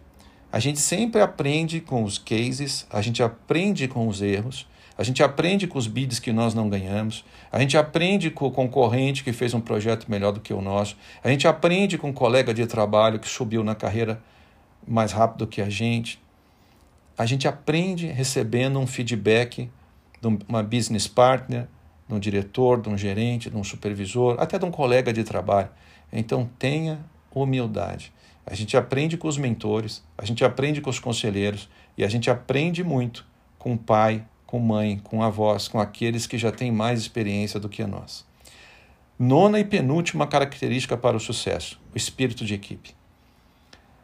A 0.53 0.61
gente 0.61 0.79
sempre 0.79 1.21
aprende 1.21 1.81
com 1.81 2.05
os 2.05 2.19
cases, 2.19 2.87
a 2.89 3.03
gente 3.03 3.21
aprende 3.21 3.89
com 3.89 4.07
os 4.07 4.23
erros, 4.23 4.69
a 4.97 5.03
gente 5.03 5.25
aprende 5.25 5.67
com 5.67 5.77
os 5.77 5.89
bids 5.89 6.21
que 6.21 6.33
nós 6.33 6.55
não 6.55 6.69
ganhamos, 6.69 7.25
a 7.51 7.59
gente 7.59 7.77
aprende 7.77 8.31
com 8.31 8.47
o 8.47 8.53
concorrente 8.53 9.25
que 9.25 9.33
fez 9.33 9.55
um 9.55 9.61
projeto 9.61 10.09
melhor 10.09 10.31
do 10.31 10.39
que 10.39 10.55
o 10.55 10.63
nosso, 10.63 10.97
a 11.25 11.29
gente 11.29 11.49
aprende 11.49 11.99
com 11.99 12.11
um 12.11 12.13
colega 12.13 12.55
de 12.55 12.65
trabalho 12.65 13.19
que 13.19 13.29
subiu 13.29 13.65
na 13.65 13.75
carreira 13.75 14.23
mais 14.87 15.13
rápido 15.13 15.47
que 15.47 15.61
a 15.61 15.69
gente. 15.69 16.21
A 17.17 17.27
gente 17.27 17.47
aprende 17.47 18.07
recebendo 18.07 18.79
um 18.79 18.87
feedback 18.87 19.71
de 20.21 20.39
uma 20.49 20.63
business 20.63 21.07
partner, 21.07 21.67
de 22.09 22.15
um 22.15 22.19
diretor, 22.19 22.81
de 22.81 22.89
um 22.89 22.97
gerente, 22.97 23.51
de 23.51 23.57
um 23.57 23.65
supervisor, 23.65 24.37
até 24.39 24.59
de 24.59 24.65
um 24.65 24.71
colega 24.71 25.13
de 25.13 25.25
trabalho. 25.25 25.69
Então 26.13 26.49
tenha 26.59 27.05
humildade. 27.35 28.13
A 28.45 28.55
gente 28.55 28.77
aprende 28.77 29.17
com 29.17 29.29
os 29.29 29.39
mentores, 29.39 30.03
a 30.19 30.25
gente 30.25 30.45
aprende 30.45 30.81
com 30.81 30.91
os 30.91 30.99
conselheiros 30.99 31.69
e 31.97 32.05
a 32.05 32.09
gente 32.09 32.31
aprende 32.31 32.83
muito 32.83 33.25
com 33.59 33.75
o 33.75 33.79
pai, 33.79 34.25
com 34.47 34.59
mãe, 34.59 34.99
com 34.99 35.23
avós, 35.23 35.69
com 35.69 35.81
aqueles 35.81 36.27
que 36.27 36.37
já 36.37 36.51
têm 36.51 36.73
mais 36.73 37.01
experiência 37.01 37.61
do 37.61 37.69
que 37.69 37.85
nós. 37.87 38.27
Nona 39.19 39.61
e 39.61 39.65
penúltima 39.65 40.27
característica 40.27 40.97
para 40.97 41.17
o 41.17 41.21
sucesso: 41.21 41.81
o 41.95 41.97
espírito 41.97 42.45
de 42.45 42.55
equipe. 42.55 42.95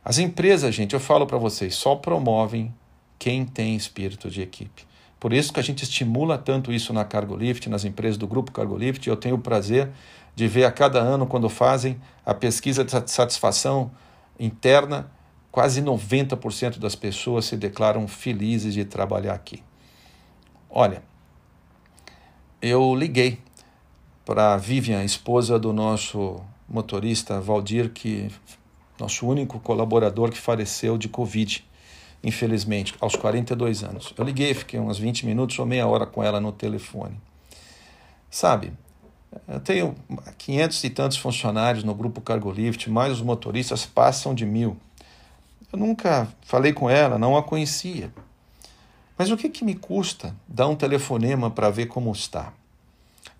As 0.08 0.16
empresas, 0.16 0.74
gente, 0.74 0.94
eu 0.94 1.00
falo 1.00 1.26
para 1.26 1.36
vocês, 1.36 1.74
só 1.74 1.94
promovem 1.94 2.74
quem 3.18 3.44
tem 3.44 3.76
espírito 3.76 4.30
de 4.30 4.40
equipe. 4.40 4.86
Por 5.20 5.34
isso 5.34 5.52
que 5.52 5.60
a 5.60 5.62
gente 5.62 5.82
estimula 5.82 6.38
tanto 6.38 6.72
isso 6.72 6.94
na 6.94 7.04
Cargolift, 7.04 7.68
nas 7.68 7.84
empresas 7.84 8.16
do 8.16 8.26
grupo 8.26 8.50
Cargolift. 8.50 9.06
Eu 9.06 9.16
tenho 9.16 9.34
o 9.34 9.38
prazer 9.38 9.90
de 10.34 10.48
ver 10.48 10.64
a 10.64 10.72
cada 10.72 10.98
ano, 10.98 11.26
quando 11.26 11.50
fazem 11.50 12.00
a 12.24 12.32
pesquisa 12.32 12.82
de 12.82 13.10
satisfação 13.10 13.90
interna, 14.40 15.10
quase 15.52 15.82
90% 15.82 16.78
das 16.78 16.94
pessoas 16.94 17.44
se 17.44 17.54
declaram 17.54 18.08
felizes 18.08 18.72
de 18.72 18.86
trabalhar 18.86 19.34
aqui. 19.34 19.62
Olha, 20.70 21.02
eu 22.62 22.94
liguei 22.94 23.40
para 24.24 24.54
a 24.54 24.56
Vivian, 24.56 25.04
esposa 25.04 25.58
do 25.58 25.70
nosso 25.70 26.40
motorista 26.66 27.38
Valdir, 27.42 27.90
que 27.90 28.30
nosso 28.98 29.26
único 29.26 29.58
colaborador 29.60 30.30
que 30.30 30.38
faleceu 30.38 30.98
de 30.98 31.08
Covid 31.08 31.64
infelizmente, 32.22 32.94
aos 33.00 33.14
42 33.14 33.82
anos. 33.82 34.12
Eu 34.16 34.24
liguei, 34.24 34.52
fiquei 34.54 34.78
uns 34.80 34.98
20 34.98 35.26
minutos 35.26 35.58
ou 35.58 35.66
meia 35.66 35.86
hora 35.86 36.06
com 36.06 36.22
ela 36.22 36.40
no 36.40 36.52
telefone. 36.52 37.18
Sabe, 38.30 38.72
eu 39.46 39.60
tenho 39.60 39.94
500 40.36 40.84
e 40.84 40.90
tantos 40.90 41.16
funcionários 41.18 41.84
no 41.84 41.94
grupo 41.94 42.20
Cargolift, 42.20 42.90
mais 42.90 43.12
os 43.12 43.22
motoristas 43.22 43.86
passam 43.86 44.34
de 44.34 44.44
mil. 44.44 44.76
Eu 45.72 45.78
nunca 45.78 46.28
falei 46.42 46.72
com 46.72 46.88
ela, 46.88 47.18
não 47.18 47.36
a 47.36 47.42
conhecia. 47.42 48.12
Mas 49.16 49.30
o 49.30 49.36
que, 49.36 49.48
que 49.48 49.64
me 49.64 49.74
custa 49.74 50.34
dar 50.46 50.68
um 50.68 50.76
telefonema 50.76 51.50
para 51.50 51.70
ver 51.70 51.86
como 51.86 52.10
está? 52.12 52.52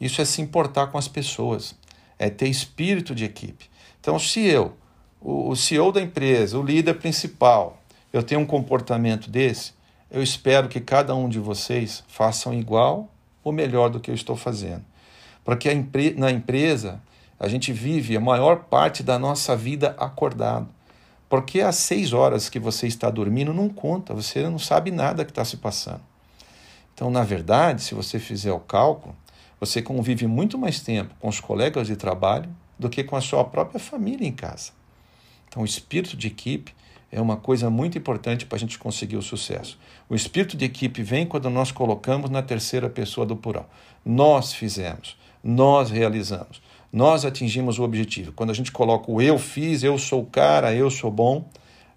Isso 0.00 0.20
é 0.20 0.24
se 0.24 0.40
importar 0.40 0.88
com 0.88 0.98
as 0.98 1.08
pessoas, 1.08 1.74
é 2.18 2.28
ter 2.28 2.48
espírito 2.48 3.14
de 3.14 3.24
equipe. 3.24 3.68
Então, 4.00 4.18
se 4.18 4.40
eu, 4.40 4.76
o 5.20 5.54
CEO 5.56 5.92
da 5.92 6.00
empresa, 6.00 6.58
o 6.58 6.62
líder 6.62 6.94
principal, 6.94 7.82
eu 8.12 8.22
tenho 8.22 8.40
um 8.40 8.46
comportamento 8.46 9.30
desse, 9.30 9.72
eu 10.10 10.22
espero 10.22 10.68
que 10.68 10.80
cada 10.80 11.14
um 11.14 11.28
de 11.28 11.38
vocês 11.38 12.02
façam 12.08 12.54
igual 12.54 13.08
ou 13.44 13.52
melhor 13.52 13.90
do 13.90 14.00
que 14.00 14.10
eu 14.10 14.14
estou 14.14 14.36
fazendo. 14.36 14.84
Porque 15.44 15.70
empre 15.70 16.14
na 16.16 16.30
empresa 16.30 17.00
a 17.38 17.48
gente 17.48 17.72
vive 17.72 18.16
a 18.16 18.20
maior 18.20 18.64
parte 18.64 19.02
da 19.02 19.18
nossa 19.18 19.54
vida 19.56 19.94
acordado. 19.98 20.68
Porque 21.28 21.60
as 21.60 21.76
seis 21.76 22.12
horas 22.12 22.48
que 22.48 22.58
você 22.58 22.86
está 22.86 23.10
dormindo 23.10 23.52
não 23.52 23.68
conta, 23.68 24.14
você 24.14 24.48
não 24.48 24.58
sabe 24.58 24.90
nada 24.90 25.24
que 25.24 25.30
está 25.30 25.44
se 25.44 25.58
passando. 25.58 26.00
Então, 26.94 27.10
na 27.10 27.22
verdade, 27.22 27.82
se 27.82 27.94
você 27.94 28.18
fizer 28.18 28.52
o 28.52 28.58
cálculo, 28.58 29.14
você 29.60 29.82
convive 29.82 30.26
muito 30.26 30.58
mais 30.58 30.80
tempo 30.80 31.14
com 31.20 31.28
os 31.28 31.38
colegas 31.38 31.86
de 31.86 31.96
trabalho 31.96 32.48
do 32.78 32.88
que 32.88 33.04
com 33.04 33.14
a 33.14 33.20
sua 33.20 33.44
própria 33.44 33.78
família 33.78 34.26
em 34.26 34.32
casa. 34.32 34.77
Então, 35.48 35.62
o 35.62 35.66
espírito 35.66 36.16
de 36.16 36.26
equipe 36.26 36.72
é 37.10 37.20
uma 37.20 37.36
coisa 37.36 37.70
muito 37.70 37.96
importante 37.96 38.44
para 38.44 38.56
a 38.56 38.58
gente 38.58 38.78
conseguir 38.78 39.16
o 39.16 39.22
sucesso. 39.22 39.78
O 40.08 40.14
espírito 40.14 40.56
de 40.56 40.64
equipe 40.64 41.02
vem 41.02 41.26
quando 41.26 41.48
nós 41.48 41.72
colocamos 41.72 42.30
na 42.30 42.42
terceira 42.42 42.88
pessoa 42.88 43.26
do 43.26 43.34
plural. 43.34 43.68
Nós 44.04 44.52
fizemos, 44.52 45.16
nós 45.42 45.90
realizamos, 45.90 46.60
nós 46.92 47.24
atingimos 47.24 47.78
o 47.78 47.82
objetivo. 47.82 48.32
Quando 48.32 48.50
a 48.50 48.54
gente 48.54 48.70
coloca 48.70 49.10
o 49.10 49.22
eu 49.22 49.38
fiz, 49.38 49.82
eu 49.82 49.98
sou 49.98 50.22
o 50.22 50.26
cara, 50.26 50.74
eu 50.74 50.90
sou 50.90 51.10
bom, 51.10 51.48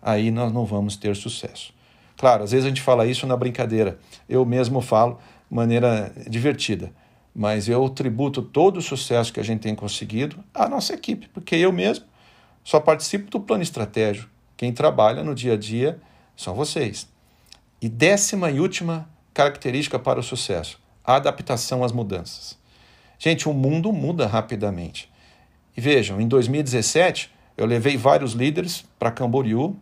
aí 0.02 0.32
nós 0.32 0.52
não 0.52 0.66
vamos 0.66 0.96
ter 0.96 1.16
sucesso. 1.16 1.74
Claro, 2.18 2.44
às 2.44 2.52
vezes 2.52 2.66
a 2.66 2.70
gente 2.70 2.82
fala 2.82 3.06
isso 3.06 3.26
na 3.26 3.36
brincadeira. 3.36 4.00
Eu 4.30 4.46
mesmo 4.46 4.80
falo 4.80 5.20
de 5.50 5.56
maneira 5.56 6.14
divertida. 6.28 6.92
Mas 7.34 7.68
eu 7.68 7.88
tributo 7.90 8.42
todo 8.42 8.78
o 8.78 8.82
sucesso 8.82 9.32
que 9.32 9.40
a 9.40 9.44
gente 9.44 9.62
tem 9.62 9.74
conseguido 9.74 10.38
à 10.54 10.68
nossa 10.68 10.94
equipe, 10.94 11.30
porque 11.30 11.56
eu 11.56 11.72
mesmo 11.72 12.06
só 12.64 12.80
participo 12.80 13.30
do 13.30 13.40
plano 13.40 13.64
estratégico. 13.64 14.30
Quem 14.56 14.72
trabalha 14.72 15.24
no 15.24 15.34
dia 15.34 15.54
a 15.54 15.58
dia 15.58 16.00
são 16.36 16.54
vocês. 16.54 17.08
E 17.82 17.90
décima 17.90 18.52
e 18.52 18.60
última 18.60 19.10
característica 19.34 19.98
para 19.98 20.20
o 20.20 20.24
sucesso: 20.24 20.80
a 21.04 21.16
adaptação 21.16 21.84
às 21.84 21.92
mudanças. 21.92 22.58
Gente, 23.18 23.48
o 23.48 23.54
mundo 23.54 23.92
muda 23.92 24.28
rapidamente. 24.28 25.12
E 25.76 25.82
vejam, 25.82 26.20
em 26.20 26.28
2017, 26.28 27.32
eu 27.56 27.66
levei 27.66 27.98
vários 27.98 28.34
líderes 28.34 28.84
para 28.98 29.12
Camboriú 29.12 29.76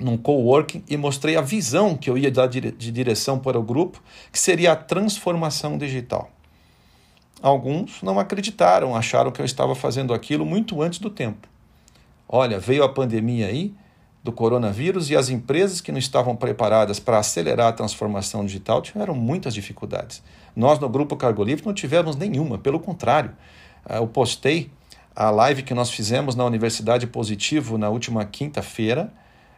num 0.00 0.16
coworking 0.16 0.82
e 0.88 0.96
mostrei 0.96 1.36
a 1.36 1.40
visão 1.40 1.96
que 1.96 2.10
eu 2.10 2.18
ia 2.18 2.30
dar 2.30 2.46
de 2.46 2.70
direção 2.70 3.38
para 3.38 3.58
o 3.58 3.62
grupo, 3.62 4.02
que 4.32 4.38
seria 4.38 4.72
a 4.72 4.76
transformação 4.76 5.78
digital. 5.78 6.30
Alguns 7.40 8.02
não 8.02 8.18
acreditaram, 8.18 8.96
acharam 8.96 9.30
que 9.30 9.40
eu 9.40 9.44
estava 9.44 9.74
fazendo 9.74 10.14
aquilo 10.14 10.46
muito 10.46 10.80
antes 10.80 10.98
do 10.98 11.10
tempo. 11.10 11.48
Olha, 12.34 12.58
veio 12.58 12.82
a 12.82 12.88
pandemia 12.88 13.48
aí 13.48 13.74
do 14.24 14.32
coronavírus 14.32 15.10
e 15.10 15.16
as 15.16 15.28
empresas 15.28 15.82
que 15.82 15.92
não 15.92 15.98
estavam 15.98 16.34
preparadas 16.34 16.98
para 16.98 17.18
acelerar 17.18 17.66
a 17.66 17.72
transformação 17.72 18.46
digital 18.46 18.80
tiveram 18.80 19.14
muitas 19.14 19.52
dificuldades. 19.52 20.22
Nós 20.56 20.78
no 20.78 20.88
grupo 20.88 21.14
Cargo 21.14 21.44
Livre 21.44 21.66
não 21.66 21.74
tivemos 21.74 22.16
nenhuma, 22.16 22.56
pelo 22.56 22.80
contrário. 22.80 23.32
Eh, 23.86 23.98
eu 23.98 24.06
postei 24.06 24.70
a 25.14 25.28
live 25.28 25.62
que 25.62 25.74
nós 25.74 25.90
fizemos 25.90 26.34
na 26.34 26.46
Universidade 26.46 27.06
Positivo 27.06 27.76
na 27.76 27.90
última 27.90 28.24
quinta-feira 28.24 29.12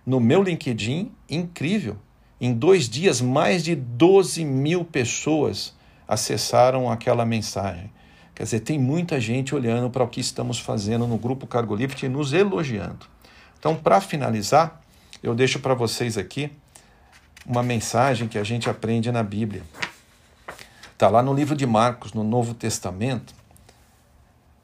no 0.04 0.18
meu 0.18 0.42
LinkedIn, 0.42 1.12
incrível. 1.30 1.96
Em 2.40 2.52
dois 2.52 2.88
dias, 2.88 3.20
mais 3.20 3.62
de 3.62 3.76
12 3.76 4.44
mil 4.44 4.84
pessoas 4.84 5.76
acessaram 6.08 6.90
aquela 6.90 7.24
mensagem. 7.24 7.88
Quer 8.34 8.42
dizer, 8.42 8.60
tem 8.60 8.78
muita 8.78 9.20
gente 9.20 9.54
olhando 9.54 9.88
para 9.88 10.02
o 10.02 10.08
que 10.08 10.20
estamos 10.20 10.58
fazendo 10.58 11.06
no 11.06 11.16
Grupo 11.16 11.46
Cargo 11.46 11.74
Lift 11.74 12.04
e 12.04 12.08
nos 12.08 12.32
elogiando. 12.32 13.06
Então, 13.58 13.76
para 13.76 14.00
finalizar, 14.00 14.82
eu 15.22 15.34
deixo 15.34 15.60
para 15.60 15.72
vocês 15.72 16.18
aqui 16.18 16.50
uma 17.46 17.62
mensagem 17.62 18.26
que 18.26 18.38
a 18.38 18.44
gente 18.44 18.68
aprende 18.68 19.12
na 19.12 19.22
Bíblia. 19.22 19.62
Está 20.92 21.08
lá 21.08 21.22
no 21.22 21.32
livro 21.32 21.56
de 21.56 21.66
Marcos, 21.66 22.12
no 22.12 22.24
Novo 22.24 22.54
Testamento. 22.54 23.34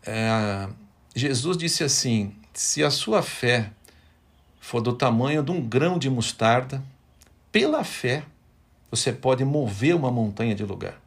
É, 0.05 0.69
Jesus 1.15 1.57
disse 1.57 1.85
assim: 1.85 2.35
se 2.53 2.83
a 2.83 2.91
sua 2.91 3.23
fé 3.23 3.71
for 4.61 4.81
do 4.81 4.93
tamanho 4.93 5.43
de 5.43 5.51
um 5.51 5.61
grão 5.61 5.99
de 5.99 6.11
mostarda, 6.11 6.83
pela 7.51 7.85
fé 7.85 8.25
você 8.91 9.13
pode 9.13 9.45
mover 9.45 9.95
uma 9.95 10.11
montanha 10.11 10.55
de 10.55 10.65
lugar. 10.65 11.00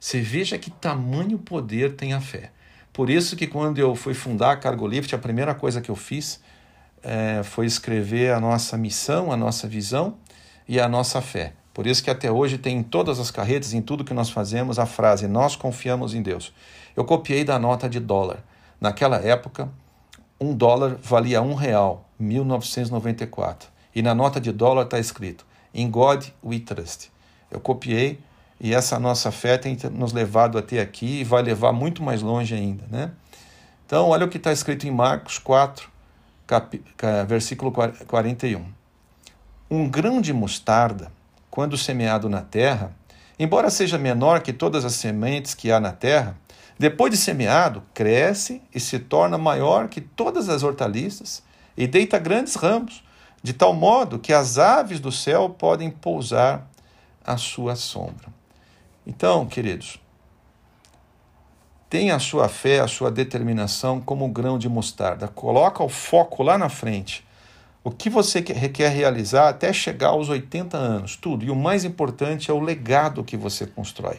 Você 0.00 0.18
veja 0.22 0.56
que 0.58 0.70
tamanho 0.70 1.38
poder 1.38 1.94
tem 1.94 2.14
a 2.14 2.22
fé. 2.22 2.50
Por 2.90 3.10
isso 3.10 3.36
que 3.36 3.46
quando 3.46 3.78
eu 3.78 3.94
fui 3.94 4.14
fundar 4.14 4.52
a 4.52 4.56
Cargolift, 4.56 5.14
a 5.14 5.18
primeira 5.18 5.54
coisa 5.54 5.82
que 5.82 5.90
eu 5.90 5.94
fiz 5.94 6.40
é, 7.02 7.42
foi 7.44 7.66
escrever 7.66 8.32
a 8.32 8.40
nossa 8.40 8.78
missão, 8.78 9.30
a 9.30 9.36
nossa 9.36 9.68
visão 9.68 10.16
e 10.66 10.80
a 10.80 10.88
nossa 10.88 11.20
fé. 11.20 11.52
Por 11.74 11.86
isso 11.86 12.02
que 12.02 12.10
até 12.10 12.32
hoje 12.32 12.56
tem 12.56 12.78
em 12.78 12.82
todas 12.82 13.20
as 13.20 13.30
carretas, 13.30 13.74
em 13.74 13.82
tudo 13.82 14.02
que 14.02 14.14
nós 14.14 14.30
fazemos, 14.30 14.78
a 14.78 14.86
frase 14.86 15.28
nós 15.28 15.54
confiamos 15.54 16.14
em 16.14 16.22
Deus. 16.22 16.52
Eu 16.96 17.04
copiei 17.04 17.44
da 17.44 17.58
nota 17.58 17.88
de 17.88 18.00
dólar. 18.00 18.42
Naquela 18.80 19.18
época, 19.18 19.68
um 20.40 20.54
dólar 20.54 20.96
valia 21.02 21.42
um 21.42 21.54
real, 21.54 22.08
1994. 22.18 23.68
E 23.94 24.00
na 24.00 24.14
nota 24.14 24.40
de 24.40 24.50
dólar 24.50 24.84
está 24.84 24.98
escrito: 24.98 25.46
In 25.74 25.90
God 25.90 26.24
we 26.42 26.58
trust. 26.58 27.10
Eu 27.50 27.60
copiei 27.60 28.18
e 28.60 28.74
essa 28.74 28.98
nossa 28.98 29.32
fé 29.32 29.56
tem 29.56 29.76
nos 29.92 30.12
levado 30.12 30.58
até 30.58 30.80
aqui 30.80 31.20
e 31.20 31.24
vai 31.24 31.42
levar 31.42 31.72
muito 31.72 32.02
mais 32.02 32.20
longe 32.20 32.54
ainda, 32.54 32.84
né? 32.90 33.10
Então, 33.86 34.10
olha 34.10 34.26
o 34.26 34.28
que 34.28 34.36
está 34.36 34.52
escrito 34.52 34.86
em 34.86 34.90
Marcos 34.90 35.38
4, 35.38 35.88
cap... 36.46 36.80
versículo 37.26 37.72
41. 37.72 38.64
Um 39.70 39.88
grão 39.88 40.20
de 40.20 40.32
mostarda, 40.32 41.10
quando 41.50 41.76
semeado 41.78 42.28
na 42.28 42.42
terra, 42.42 42.94
embora 43.38 43.70
seja 43.70 43.96
menor 43.96 44.42
que 44.42 44.52
todas 44.52 44.84
as 44.84 44.92
sementes 44.92 45.54
que 45.54 45.72
há 45.72 45.80
na 45.80 45.92
terra, 45.92 46.36
depois 46.78 47.10
de 47.10 47.16
semeado, 47.16 47.82
cresce 47.94 48.62
e 48.74 48.78
se 48.78 48.98
torna 48.98 49.38
maior 49.38 49.88
que 49.88 50.00
todas 50.00 50.48
as 50.48 50.62
hortaliças 50.62 51.42
e 51.76 51.86
deita 51.86 52.18
grandes 52.18 52.54
ramos, 52.54 53.02
de 53.42 53.54
tal 53.54 53.72
modo 53.72 54.18
que 54.18 54.32
as 54.32 54.58
aves 54.58 55.00
do 55.00 55.10
céu 55.10 55.48
podem 55.48 55.90
pousar 55.90 56.70
à 57.24 57.36
sua 57.36 57.74
sombra. 57.74 58.39
Então, 59.06 59.46
queridos, 59.46 60.00
tenha 61.88 62.16
a 62.16 62.18
sua 62.18 62.48
fé, 62.48 62.80
a 62.80 62.88
sua 62.88 63.10
determinação 63.10 64.00
como 64.00 64.24
um 64.24 64.32
grão 64.32 64.58
de 64.58 64.68
mostarda. 64.68 65.28
Coloca 65.28 65.82
o 65.82 65.88
foco 65.88 66.42
lá 66.42 66.56
na 66.56 66.68
frente. 66.68 67.26
O 67.82 67.90
que 67.90 68.10
você 68.10 68.42
quer 68.42 68.90
realizar 68.90 69.48
até 69.48 69.72
chegar 69.72 70.08
aos 70.08 70.28
80 70.28 70.76
anos, 70.76 71.16
tudo. 71.16 71.44
E 71.44 71.50
o 71.50 71.56
mais 71.56 71.84
importante 71.84 72.50
é 72.50 72.54
o 72.54 72.60
legado 72.60 73.24
que 73.24 73.36
você 73.36 73.66
constrói 73.66 74.18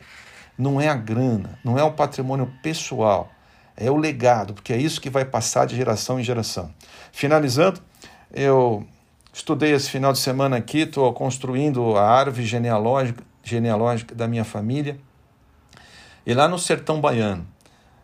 não 0.61 0.79
é 0.79 0.87
a 0.87 0.95
grana, 0.95 1.57
não 1.63 1.77
é 1.77 1.83
o 1.83 1.91
patrimônio 1.91 2.51
pessoal, 2.61 3.29
é 3.75 3.89
o 3.89 3.97
legado, 3.97 4.53
porque 4.53 4.71
é 4.71 4.77
isso 4.77 5.01
que 5.01 5.09
vai 5.09 5.25
passar 5.25 5.65
de 5.65 5.75
geração 5.75 6.19
em 6.19 6.23
geração. 6.23 6.71
Finalizando, 7.11 7.81
eu 8.31 8.85
estudei 9.33 9.73
esse 9.73 9.89
final 9.89 10.13
de 10.13 10.19
semana 10.19 10.57
aqui, 10.57 10.81
estou 10.81 11.11
construindo 11.13 11.97
a 11.97 12.07
árvore 12.07 12.45
genealógica, 12.45 13.23
genealógica 13.51 14.15
da 14.15 14.27
minha 14.27 14.43
família. 14.43 14.97
E 16.25 16.33
lá 16.33 16.47
no 16.47 16.57
sertão 16.57 17.01
baiano, 17.01 17.45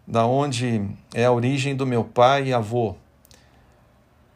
da 0.06 0.26
onde 0.26 0.88
é 1.14 1.26
a 1.26 1.32
origem 1.32 1.76
do 1.76 1.86
meu 1.86 2.04
pai 2.04 2.48
e 2.48 2.54
avô, 2.54 2.96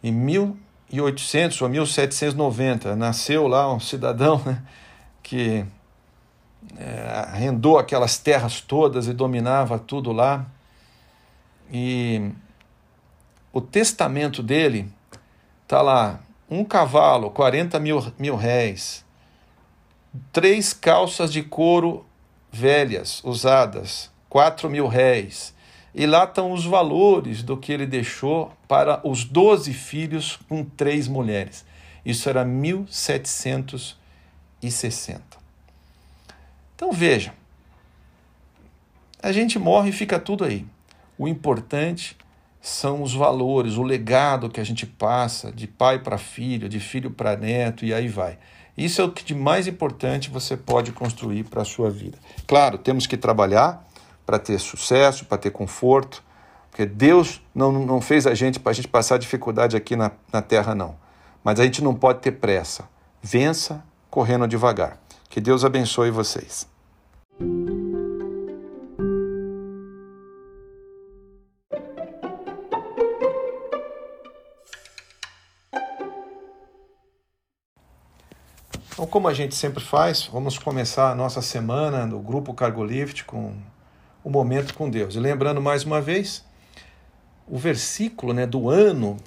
em 0.03 0.11
1800 0.11 1.61
ou 1.61 1.69
1790, 1.69 2.95
nasceu 2.95 3.47
lá 3.47 3.71
um 3.73 3.79
cidadão 3.79 4.41
né, 4.45 4.61
que 5.21 5.65
é, 6.77 7.25
arrendou 7.31 7.77
aquelas 7.77 8.17
terras 8.17 8.61
todas 8.61 9.07
e 9.07 9.13
dominava 9.13 9.79
tudo 9.79 10.11
lá. 10.11 10.45
E 11.71 12.31
o 13.53 13.61
testamento 13.61 14.43
dele 14.43 14.91
está 15.63 15.81
lá: 15.81 16.19
um 16.49 16.63
cavalo, 16.63 17.31
40 17.31 17.79
mil, 17.79 18.13
mil 18.19 18.35
réis, 18.35 19.05
três 20.31 20.73
calças 20.73 21.31
de 21.31 21.43
couro 21.43 22.05
velhas, 22.51 23.23
usadas, 23.23 24.11
4 24.29 24.69
mil 24.69 24.87
réis. 24.87 25.53
E 25.93 26.05
lá 26.05 26.23
estão 26.23 26.51
os 26.51 26.65
valores 26.65 27.43
do 27.43 27.57
que 27.57 27.71
ele 27.71 27.85
deixou 27.85 28.51
para 28.67 29.05
os 29.07 29.23
12 29.25 29.73
filhos 29.73 30.39
com 30.47 30.63
três 30.63 31.07
mulheres. 31.07 31.65
Isso 32.05 32.29
era 32.29 32.45
1760. 32.45 35.41
Então 36.75 36.91
veja, 36.91 37.33
a 39.21 39.31
gente 39.31 39.59
morre 39.59 39.89
e 39.89 39.93
fica 39.93 40.19
tudo 40.19 40.43
aí. 40.43 40.65
O 41.17 41.27
importante 41.27 42.17
são 42.61 43.03
os 43.03 43.13
valores, 43.13 43.75
o 43.75 43.83
legado 43.83 44.49
que 44.49 44.59
a 44.59 44.63
gente 44.63 44.85
passa 44.85 45.51
de 45.51 45.67
pai 45.67 45.99
para 45.99 46.17
filho, 46.17 46.69
de 46.69 46.79
filho 46.79 47.11
para 47.11 47.35
neto 47.35 47.85
e 47.85 47.93
aí 47.93 48.07
vai. 48.07 48.39
Isso 48.77 49.01
é 49.01 49.03
o 49.03 49.11
que 49.11 49.23
de 49.23 49.35
mais 49.35 49.67
importante 49.67 50.29
você 50.29 50.55
pode 50.55 50.91
construir 50.91 51.43
para 51.43 51.61
a 51.61 51.65
sua 51.65 51.89
vida. 51.89 52.17
Claro, 52.47 52.77
temos 52.77 53.05
que 53.05 53.17
trabalhar 53.17 53.85
para 54.25 54.39
ter 54.39 54.59
sucesso, 54.59 55.25
para 55.25 55.37
ter 55.37 55.51
conforto, 55.51 56.23
porque 56.69 56.85
Deus 56.85 57.41
não, 57.53 57.71
não 57.71 57.99
fez 57.99 58.25
a 58.25 58.33
gente 58.33 58.59
para 58.59 58.71
a 58.71 58.73
gente 58.73 58.87
passar 58.87 59.17
dificuldade 59.17 59.75
aqui 59.75 59.95
na, 59.95 60.11
na 60.31 60.41
terra, 60.41 60.73
não. 60.73 60.95
Mas 61.43 61.59
a 61.59 61.63
gente 61.63 61.83
não 61.83 61.93
pode 61.93 62.19
ter 62.19 62.31
pressa. 62.31 62.87
Vença 63.21 63.83
correndo 64.09 64.47
devagar. 64.47 64.97
Que 65.29 65.41
Deus 65.41 65.65
abençoe 65.65 66.11
vocês. 66.11 66.67
Então, 79.01 79.09
como 79.09 79.27
a 79.27 79.33
gente 79.33 79.55
sempre 79.55 79.83
faz, 79.83 80.29
vamos 80.31 80.59
começar 80.59 81.09
a 81.09 81.15
nossa 81.15 81.41
semana 81.41 82.05
no 82.05 82.19
grupo 82.19 82.53
Cargo 82.53 82.85
Lift 82.85 83.25
com 83.25 83.55
o 84.23 84.29
momento 84.29 84.75
com 84.75 84.87
Deus. 84.87 85.15
E 85.15 85.19
lembrando 85.19 85.59
mais 85.59 85.83
uma 85.83 85.99
vez, 85.99 86.45
o 87.47 87.57
versículo 87.57 88.31
né, 88.31 88.45
do 88.45 88.69
ano 88.69 89.17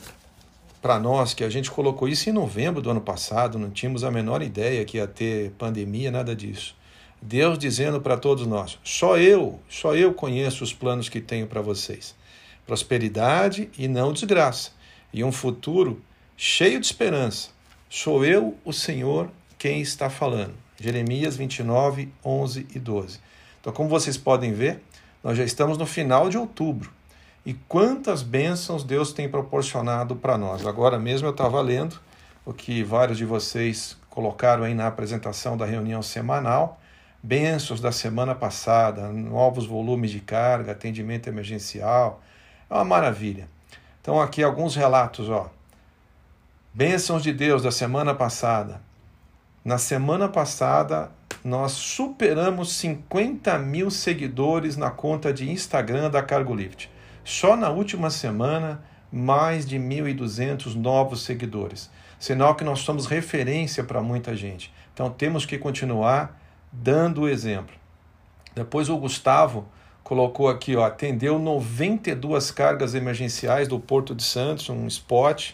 para 0.81 1.01
nós 1.01 1.35
que 1.35 1.43
a 1.43 1.51
gente 1.51 1.73
colocou 1.73 2.07
isso 2.07 2.31
em 2.31 2.33
novembro 2.33 2.81
do 2.81 2.89
ano 2.89 3.01
passado, 3.01 3.59
não 3.59 3.69
tínhamos 3.69 4.05
a 4.05 4.13
menor 4.13 4.43
ideia 4.43 4.85
que 4.85 4.99
ia 4.99 5.09
ter 5.09 5.51
pandemia, 5.59 6.09
nada 6.09 6.37
disso. 6.37 6.77
Deus 7.21 7.59
dizendo 7.59 8.01
para 8.01 8.17
todos 8.17 8.47
nós: 8.47 8.79
só 8.85 9.19
eu, 9.19 9.59
só 9.69 9.97
eu 9.97 10.15
conheço 10.15 10.63
os 10.63 10.73
planos 10.73 11.09
que 11.09 11.21
tenho 11.21 11.49
para 11.49 11.61
vocês. 11.61 12.15
Prosperidade 12.65 13.69
e 13.77 13.89
não 13.89 14.13
desgraça, 14.13 14.71
e 15.13 15.25
um 15.25 15.33
futuro 15.33 16.01
cheio 16.37 16.79
de 16.79 16.87
esperança. 16.87 17.49
Sou 17.91 18.25
eu, 18.25 18.57
o 18.65 18.73
Senhor, 18.73 19.31
quem 19.65 19.81
está 19.81 20.11
falando. 20.11 20.53
Jeremias 20.79 21.37
29, 21.37 22.13
11 22.23 22.67
e 22.75 22.79
12. 22.79 23.19
Então, 23.59 23.73
como 23.73 23.89
vocês 23.89 24.15
podem 24.15 24.53
ver, 24.53 24.83
nós 25.23 25.39
já 25.39 25.43
estamos 25.43 25.79
no 25.79 25.87
final 25.87 26.29
de 26.29 26.37
outubro. 26.37 26.93
E 27.47 27.55
quantas 27.55 28.23
bênçãos 28.23 28.85
Deus 28.85 29.11
tem 29.15 29.27
proporcionado 29.27 30.17
para 30.17 30.37
nós. 30.37 30.67
Agora 30.67 30.99
mesmo 30.99 31.29
eu 31.29 31.31
estava 31.31 31.63
lendo 31.63 31.99
o 32.45 32.53
que 32.53 32.83
vários 32.83 33.17
de 33.17 33.25
vocês 33.25 33.97
colocaram 34.11 34.65
aí 34.65 34.75
na 34.75 34.87
apresentação 34.87 35.57
da 35.57 35.65
reunião 35.65 36.03
semanal. 36.03 36.79
Bênçãos 37.23 37.81
da 37.81 37.91
semana 37.91 38.35
passada, 38.35 39.09
novos 39.09 39.65
volumes 39.65 40.11
de 40.11 40.21
carga, 40.21 40.73
atendimento 40.73 41.27
emergencial. 41.27 42.21
É 42.69 42.75
uma 42.75 42.85
maravilha. 42.85 43.49
Então, 44.03 44.21
aqui 44.21 44.43
alguns 44.43 44.77
relatos, 44.77 45.31
ó. 45.31 45.49
Bênçãos 46.75 47.23
de 47.23 47.33
Deus 47.33 47.63
da 47.63 47.73
semana 47.73 48.13
passada. 48.13 48.83
Na 49.65 49.79
semana 49.79 50.29
passada, 50.29 51.11
nós 51.43 51.73
superamos 51.73 52.71
50 52.75 53.59
mil 53.61 53.91
seguidores 53.91 54.77
na 54.77 54.91
conta 54.91 55.33
de 55.33 55.51
Instagram 55.51 56.11
da 56.11 56.23
CargoLift. 56.23 56.91
Só 57.25 57.57
na 57.57 57.71
última 57.71 58.11
semana, 58.11 58.85
mais 59.11 59.65
de 59.65 59.79
1.200 59.79 60.75
novos 60.75 61.23
seguidores. 61.23 61.91
Sinal 62.21 62.55
que 62.55 62.63
nós 62.63 62.81
somos 62.81 63.07
referência 63.07 63.83
para 63.83 64.03
muita 64.03 64.37
gente. 64.37 64.71
Então 64.93 65.09
temos 65.09 65.47
que 65.47 65.57
continuar 65.57 66.39
dando 66.71 67.23
o 67.23 67.29
exemplo. 67.29 67.75
Depois 68.55 68.91
o 68.91 68.99
Gustavo 68.99 69.67
colocou 70.03 70.51
aqui, 70.51 70.77
ó, 70.77 70.85
atendeu 70.85 71.39
92 71.39 72.51
cargas 72.51 72.95
emergenciais 72.95 73.67
do 73.67 73.81
Porto 73.81 74.15
de 74.15 74.25
Santos, 74.25 74.69
um 74.69 74.87
spot 74.87 75.53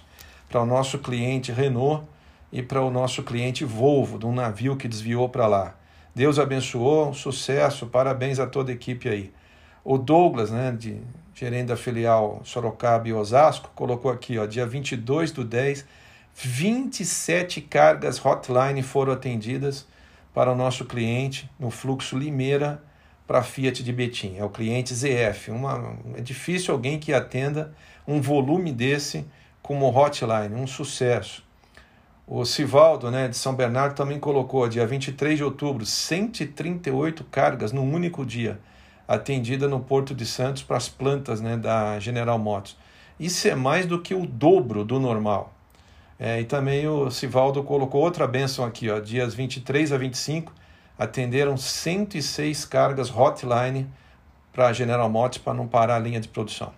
para 0.49 0.61
o 0.61 0.67
nosso 0.67 0.99
cliente 0.99 1.53
Renault 1.53 2.10
e 2.53 2.63
para 2.63 2.83
o 2.83 2.91
nosso 2.91 3.23
cliente 3.23 3.65
Volvo, 3.65 4.19
de 4.19 4.27
um 4.27 4.33
navio 4.33 4.77
que 4.77 4.89
desviou 4.89 5.29
para 5.29 5.47
lá. 5.47 5.75
Deus 6.15 6.39
abençoou, 6.39 7.15
sucesso, 7.15 7.87
parabéns 7.87 8.39
a 8.39 8.47
toda 8.47 8.71
a 8.71 8.75
equipe 8.75 9.09
aí. 9.09 9.33
O 9.85 9.97
Douglas, 9.97 10.51
né, 10.51 10.73
de 10.73 11.01
gerente 11.35 11.69
da 11.69 11.77
filial 11.77 12.41
Sorocaba 12.45 13.09
e 13.09 13.13
Osasco, 13.13 13.71
colocou 13.75 14.11
aqui, 14.11 14.39
ó, 14.39 14.47
dia 14.47 14.67
22 14.67 15.33
do 15.33 15.45
10, 15.45 15.87
27 16.35 17.61
cargas 17.61 18.25
hotline 18.25 18.83
foram 18.83 19.13
atendidas 19.13 19.87
para 20.35 20.53
o 20.53 20.57
nosso 20.57 20.85
cliente 20.85 21.51
no 21.59 21.71
fluxo 21.71 22.17
Limeira 22.17 22.83
para 23.27 23.39
a 23.39 23.43
Fiat 23.43 23.83
de 23.83 23.93
Betim. 23.93 24.37
É 24.37 24.45
o 24.45 24.51
cliente 24.51 24.95
ZF. 24.95 25.51
Uma, 25.51 25.97
é 26.17 26.21
difícil 26.21 26.75
alguém 26.75 26.99
que 26.99 27.13
atenda 27.13 27.73
um 28.07 28.21
volume 28.21 28.73
desse 28.73 29.25
como 29.63 29.89
hotline, 29.89 30.55
um 30.55 30.67
sucesso. 30.67 31.45
O 32.33 32.45
Sivaldo, 32.45 33.11
né, 33.11 33.27
de 33.27 33.37
São 33.37 33.57
Bernardo, 33.57 33.97
também 33.97 34.21
colocou, 34.21 34.69
dia 34.69 34.87
23 34.87 35.37
de 35.37 35.43
outubro, 35.43 35.85
138 35.85 37.25
cargas 37.25 37.73
num 37.73 37.93
único 37.93 38.25
dia 38.25 38.61
atendida 39.09 39.67
no 39.67 39.81
Porto 39.81 40.15
de 40.15 40.25
Santos 40.25 40.63
para 40.63 40.77
as 40.77 40.89
plantas 40.89 41.41
né, 41.41 41.57
da 41.57 41.99
General 41.99 42.39
Motors. 42.39 42.77
Isso 43.19 43.49
é 43.49 43.57
mais 43.57 43.85
do 43.85 44.01
que 44.01 44.15
o 44.15 44.25
dobro 44.25 44.85
do 44.85 45.01
normal. 45.01 45.53
É, 46.21 46.41
e 46.41 46.45
também 46.45 46.87
o 46.87 47.11
Sivaldo 47.11 47.65
colocou 47.65 48.01
outra 48.01 48.29
benção 48.29 48.65
aqui, 48.65 48.89
ó, 48.89 49.01
dias 49.01 49.35
23 49.35 49.91
a 49.91 49.99
25, 49.99 50.53
atenderam 50.97 51.57
106 51.57 52.65
cargas 52.65 53.11
hotline 53.11 53.89
para 54.53 54.69
a 54.69 54.73
General 54.73 55.11
Motors 55.11 55.43
para 55.43 55.55
não 55.55 55.67
parar 55.67 55.97
a 55.97 55.99
linha 55.99 56.21
de 56.21 56.29
produção. 56.29 56.73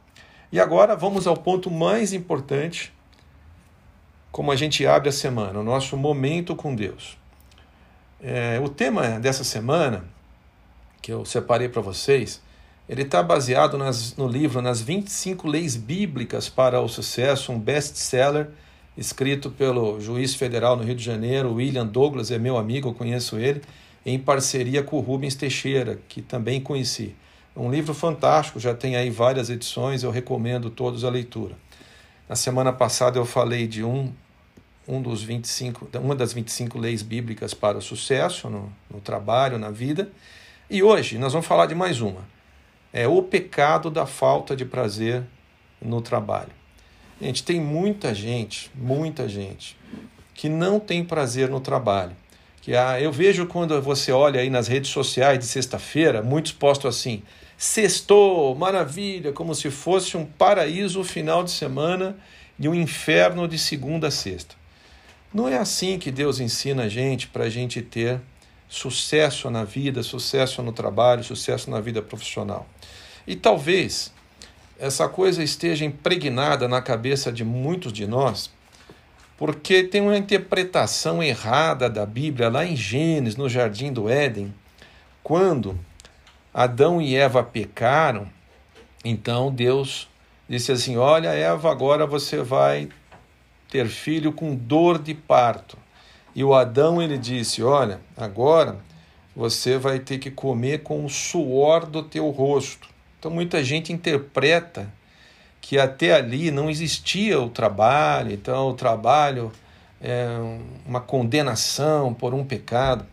E 0.50 0.58
agora 0.58 0.96
vamos 0.96 1.26
ao 1.26 1.36
ponto 1.36 1.70
mais 1.70 2.14
importante, 2.14 2.90
como 4.32 4.50
a 4.50 4.56
gente 4.56 4.86
abre 4.86 5.10
a 5.10 5.12
semana, 5.12 5.60
o 5.60 5.62
nosso 5.62 5.94
momento 5.96 6.56
com 6.56 6.74
Deus. 6.74 7.18
É, 8.20 8.58
o 8.64 8.68
tema 8.68 9.20
dessa 9.20 9.44
semana 9.44 10.04
que 11.02 11.12
eu 11.12 11.24
separei 11.24 11.68
para 11.68 11.82
vocês, 11.82 12.40
ele 12.88 13.02
está 13.02 13.22
baseado 13.22 13.76
nas, 13.76 14.16
no 14.16 14.26
livro 14.26 14.62
Nas 14.62 14.80
25 14.80 15.46
Leis 15.46 15.76
Bíblicas 15.76 16.48
para 16.48 16.80
o 16.80 16.88
Sucesso, 16.88 17.52
um 17.52 17.58
best-seller 17.58 18.48
escrito 18.96 19.50
pelo 19.50 20.00
juiz 20.00 20.34
federal 20.34 20.76
no 20.76 20.82
Rio 20.82 20.94
de 20.94 21.04
Janeiro, 21.04 21.54
William 21.54 21.86
Douglas, 21.86 22.30
é 22.30 22.38
meu 22.38 22.56
amigo, 22.56 22.88
eu 22.88 22.94
conheço 22.94 23.38
ele, 23.38 23.60
em 24.04 24.18
parceria 24.18 24.82
com 24.82 24.96
o 24.96 25.00
Rubens 25.00 25.34
Teixeira, 25.34 25.98
que 26.08 26.22
também 26.22 26.60
conheci. 26.60 27.14
Um 27.54 27.70
livro 27.70 27.92
fantástico, 27.92 28.58
já 28.58 28.74
tem 28.74 28.96
aí 28.96 29.10
várias 29.10 29.50
edições, 29.50 30.02
eu 30.02 30.10
recomendo 30.10 30.70
todos 30.70 31.04
a 31.04 31.10
leitura. 31.10 31.54
Na 32.28 32.36
semana 32.36 32.72
passada 32.72 33.18
eu 33.18 33.26
falei 33.26 33.66
de 33.66 33.84
um, 33.84 34.12
um 34.86 35.00
dos 35.00 35.22
25, 35.22 35.88
uma 35.98 36.14
das 36.14 36.32
25 36.32 36.78
leis 36.78 37.02
bíblicas 37.02 37.54
para 37.54 37.78
o 37.78 37.82
sucesso 37.82 38.48
no, 38.48 38.72
no 38.90 39.00
trabalho, 39.00 39.58
na 39.58 39.70
vida. 39.70 40.10
E 40.68 40.82
hoje 40.82 41.18
nós 41.18 41.32
vamos 41.32 41.46
falar 41.46 41.66
de 41.66 41.74
mais 41.74 42.00
uma. 42.00 42.24
É 42.92 43.06
o 43.06 43.22
pecado 43.22 43.90
da 43.90 44.06
falta 44.06 44.54
de 44.56 44.64
prazer 44.64 45.22
no 45.80 46.00
trabalho. 46.00 46.50
Gente, 47.20 47.42
tem 47.44 47.60
muita 47.60 48.14
gente, 48.14 48.70
muita 48.74 49.28
gente 49.28 49.76
que 50.34 50.48
não 50.48 50.80
tem 50.80 51.04
prazer 51.04 51.48
no 51.48 51.60
trabalho. 51.60 52.16
Que 52.60 52.74
ah, 52.76 53.00
eu 53.00 53.12
vejo 53.12 53.46
quando 53.46 53.80
você 53.80 54.12
olha 54.12 54.40
aí 54.40 54.48
nas 54.48 54.68
redes 54.68 54.90
sociais 54.90 55.38
de 55.38 55.44
sexta-feira, 55.44 56.22
muitos 56.22 56.52
postam 56.52 56.88
assim: 56.88 57.22
sextou, 57.56 58.54
maravilha, 58.54 59.32
como 59.32 59.54
se 59.54 59.70
fosse 59.70 60.16
um 60.16 60.24
paraíso 60.24 61.02
final 61.04 61.42
de 61.44 61.50
semana 61.50 62.16
e 62.58 62.68
um 62.68 62.74
inferno 62.74 63.46
de 63.48 63.58
segunda 63.58 64.08
a 64.08 64.10
sexta. 64.10 64.61
Não 65.32 65.48
é 65.48 65.56
assim 65.56 65.98
que 65.98 66.10
Deus 66.10 66.40
ensina 66.40 66.84
a 66.84 66.88
gente 66.88 67.26
para 67.28 67.44
a 67.44 67.48
gente 67.48 67.80
ter 67.80 68.20
sucesso 68.68 69.50
na 69.50 69.64
vida, 69.64 70.02
sucesso 70.02 70.62
no 70.62 70.72
trabalho, 70.72 71.24
sucesso 71.24 71.70
na 71.70 71.80
vida 71.80 72.02
profissional. 72.02 72.66
E 73.26 73.34
talvez 73.34 74.12
essa 74.78 75.08
coisa 75.08 75.42
esteja 75.42 75.84
impregnada 75.84 76.68
na 76.68 76.82
cabeça 76.82 77.32
de 77.32 77.44
muitos 77.44 77.92
de 77.92 78.06
nós, 78.06 78.50
porque 79.38 79.82
tem 79.82 80.00
uma 80.00 80.18
interpretação 80.18 81.22
errada 81.22 81.88
da 81.88 82.04
Bíblia 82.04 82.48
lá 82.48 82.66
em 82.66 82.76
Gênesis, 82.76 83.36
no 83.36 83.48
jardim 83.48 83.92
do 83.92 84.08
Éden, 84.08 84.52
quando 85.22 85.78
Adão 86.52 87.00
e 87.00 87.16
Eva 87.16 87.42
pecaram, 87.42 88.28
então 89.04 89.52
Deus 89.52 90.08
disse 90.48 90.72
assim: 90.72 90.96
Olha, 90.96 91.28
Eva, 91.28 91.70
agora 91.70 92.06
você 92.06 92.42
vai 92.42 92.88
ter 93.72 93.88
filho 93.88 94.34
com 94.34 94.54
dor 94.54 94.98
de 94.98 95.14
parto. 95.14 95.78
E 96.34 96.44
o 96.44 96.54
Adão 96.54 97.00
ele 97.00 97.16
disse: 97.16 97.62
Olha, 97.62 98.00
agora 98.14 98.76
você 99.34 99.78
vai 99.78 99.98
ter 99.98 100.18
que 100.18 100.30
comer 100.30 100.82
com 100.82 101.06
o 101.06 101.08
suor 101.08 101.86
do 101.86 102.02
teu 102.02 102.28
rosto. 102.28 102.86
Então 103.18 103.30
muita 103.30 103.64
gente 103.64 103.90
interpreta 103.90 104.92
que 105.58 105.78
até 105.78 106.12
ali 106.12 106.50
não 106.50 106.68
existia 106.68 107.40
o 107.40 107.48
trabalho, 107.48 108.32
então 108.32 108.68
o 108.68 108.74
trabalho 108.74 109.50
é 110.02 110.26
uma 110.86 111.00
condenação 111.00 112.12
por 112.12 112.34
um 112.34 112.44
pecado. 112.44 113.06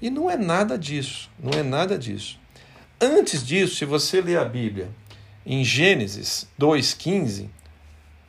E 0.00 0.10
não 0.10 0.28
é 0.28 0.36
nada 0.36 0.76
disso, 0.76 1.30
não 1.38 1.58
é 1.58 1.62
nada 1.62 1.96
disso. 1.96 2.38
Antes 3.00 3.46
disso, 3.46 3.76
se 3.76 3.86
você 3.86 4.20
ler 4.20 4.38
a 4.38 4.44
Bíblia 4.44 4.90
em 5.46 5.64
Gênesis 5.64 6.46
2,15, 6.60 7.48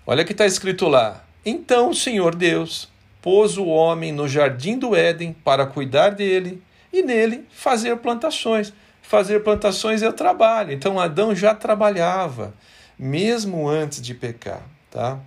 olha 0.08 0.24
que 0.24 0.32
está 0.32 0.46
escrito 0.46 0.88
lá: 0.88 1.24
Então 1.45 1.89
o 1.89 1.95
Senhor 1.95 2.36
Deus 2.36 2.89
pôs 3.21 3.58
o 3.58 3.65
homem 3.65 4.12
no 4.12 4.27
jardim 4.27 4.77
do 4.77 4.95
Éden 4.95 5.34
para 5.43 5.65
cuidar 5.65 6.10
dele 6.10 6.62
e 6.91 7.01
nele 7.01 7.45
fazer 7.51 7.97
plantações. 7.97 8.73
Fazer 9.01 9.43
plantações 9.43 10.01
é 10.01 10.12
trabalho. 10.12 10.71
Então 10.73 10.99
Adão 10.99 11.36
já 11.36 11.53
trabalhava, 11.53 12.53
mesmo 12.97 13.67
antes 13.67 14.01
de 14.01 14.13
pecar. 14.13 14.62
Tá? 14.89 15.19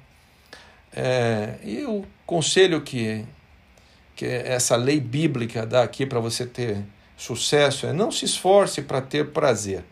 É, 0.94 1.54
e 1.62 1.84
o 1.84 2.04
conselho 2.24 2.80
que, 2.80 3.24
que 4.14 4.24
essa 4.24 4.76
lei 4.76 5.00
bíblica 5.00 5.66
dá 5.66 5.82
aqui 5.82 6.06
para 6.06 6.20
você 6.20 6.46
ter 6.46 6.82
sucesso 7.16 7.86
é 7.86 7.92
não 7.92 8.10
se 8.10 8.24
esforce 8.24 8.82
para 8.82 9.00
ter 9.00 9.28
prazer. 9.28 9.84